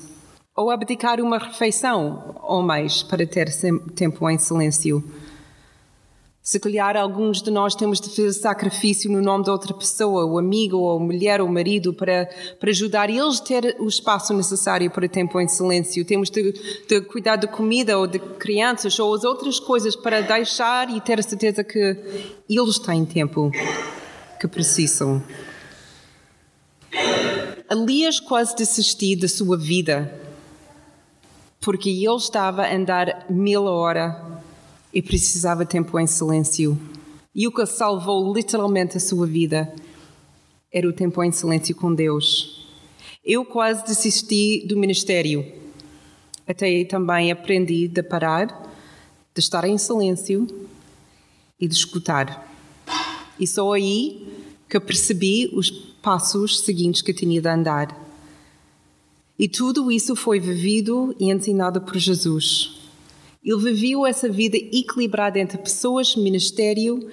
ou 0.54 0.70
abdicar 0.70 1.20
uma 1.20 1.38
refeição 1.38 2.36
ou 2.42 2.62
mais 2.62 3.02
para 3.02 3.26
ter 3.26 3.48
tempo 3.94 4.30
em 4.30 4.38
silêncio. 4.38 5.02
Se 6.46 6.60
calhar 6.60 6.94
alguns 6.94 7.40
de 7.40 7.50
nós 7.50 7.74
temos 7.74 7.98
de 7.98 8.10
fazer 8.10 8.30
sacrifício 8.34 9.10
no 9.10 9.22
nome 9.22 9.44
de 9.44 9.50
outra 9.50 9.72
pessoa, 9.72 10.26
o 10.26 10.38
amigo, 10.38 10.76
ou 10.76 11.00
mulher, 11.00 11.40
ou 11.40 11.48
marido, 11.48 11.94
para, 11.94 12.28
para 12.60 12.68
ajudar 12.68 13.08
eles 13.08 13.40
a 13.40 13.44
ter 13.44 13.76
o 13.78 13.88
espaço 13.88 14.34
necessário 14.34 14.90
para 14.90 15.08
tempo 15.08 15.40
em 15.40 15.48
silêncio. 15.48 16.04
Temos 16.04 16.28
de, 16.28 16.52
de 16.86 17.00
cuidar 17.00 17.36
de 17.36 17.46
comida 17.46 17.98
ou 17.98 18.06
de 18.06 18.18
crianças 18.18 18.98
ou 18.98 19.14
as 19.14 19.24
outras 19.24 19.58
coisas 19.58 19.96
para 19.96 20.20
deixar 20.20 20.94
e 20.94 21.00
ter 21.00 21.18
a 21.18 21.22
certeza 21.22 21.64
que 21.64 21.96
eles 22.46 22.78
têm 22.78 23.06
tempo 23.06 23.50
que 24.38 24.46
precisam. 24.46 25.24
Elias 27.70 28.20
quase 28.20 28.54
desistiu 28.54 29.18
da 29.18 29.28
sua 29.28 29.56
vida 29.56 30.14
porque 31.58 31.88
ele 31.88 32.16
estava 32.16 32.64
a 32.64 32.76
andar 32.76 33.24
mil 33.30 33.66
a 33.66 33.72
hora 33.72 34.43
e 34.94 35.02
precisava 35.02 35.66
tempo 35.66 35.98
em 35.98 36.06
silêncio. 36.06 36.78
E 37.34 37.48
o 37.48 37.52
que 37.52 37.66
salvou 37.66 38.32
literalmente 38.32 38.96
a 38.96 39.00
sua 39.00 39.26
vida 39.26 39.74
era 40.72 40.88
o 40.88 40.92
tempo 40.92 41.22
em 41.24 41.32
silêncio 41.32 41.74
com 41.74 41.92
Deus. 41.92 42.64
Eu 43.24 43.44
quase 43.44 43.84
desisti 43.84 44.64
do 44.68 44.76
ministério. 44.76 45.44
Até 46.46 46.66
aí 46.66 46.84
também 46.84 47.32
aprendi 47.32 47.88
de 47.88 48.02
parar, 48.04 48.46
de 49.34 49.40
estar 49.40 49.64
em 49.64 49.76
silêncio 49.76 50.46
e 51.58 51.66
de 51.66 51.74
escutar. 51.74 52.48
E 53.40 53.46
só 53.48 53.72
aí 53.72 54.28
que 54.68 54.78
percebi 54.78 55.50
os 55.52 55.70
passos 55.70 56.60
seguintes 56.60 57.02
que 57.02 57.12
tinha 57.12 57.40
de 57.40 57.48
andar. 57.48 58.00
E 59.36 59.48
tudo 59.48 59.90
isso 59.90 60.14
foi 60.14 60.38
vivido 60.38 61.16
e 61.18 61.32
ensinado 61.32 61.80
por 61.80 61.98
Jesus. 61.98 62.83
Ele 63.44 63.60
viveu 63.60 64.06
essa 64.06 64.28
vida 64.28 64.56
equilibrada 64.56 65.38
entre 65.38 65.58
pessoas, 65.58 66.16
ministério, 66.16 67.10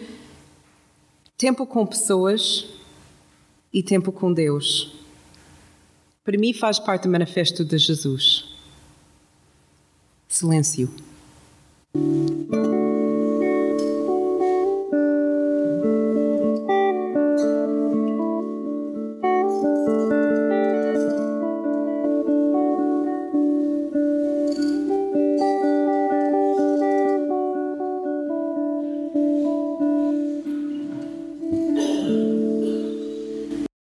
tempo 1.38 1.66
com 1.66 1.86
pessoas 1.86 2.68
e 3.74 3.84
tempo 3.84 4.12
com 4.12 4.32
Deus. 4.32 4.96
Para 6.24 6.38
mim 6.38 6.54
faz 6.54 6.80
parte 6.80 7.04
do 7.04 7.10
manifesto 7.10 7.66
de 7.66 7.78
Jesus. 7.78 8.46
Silêncio. 10.28 10.90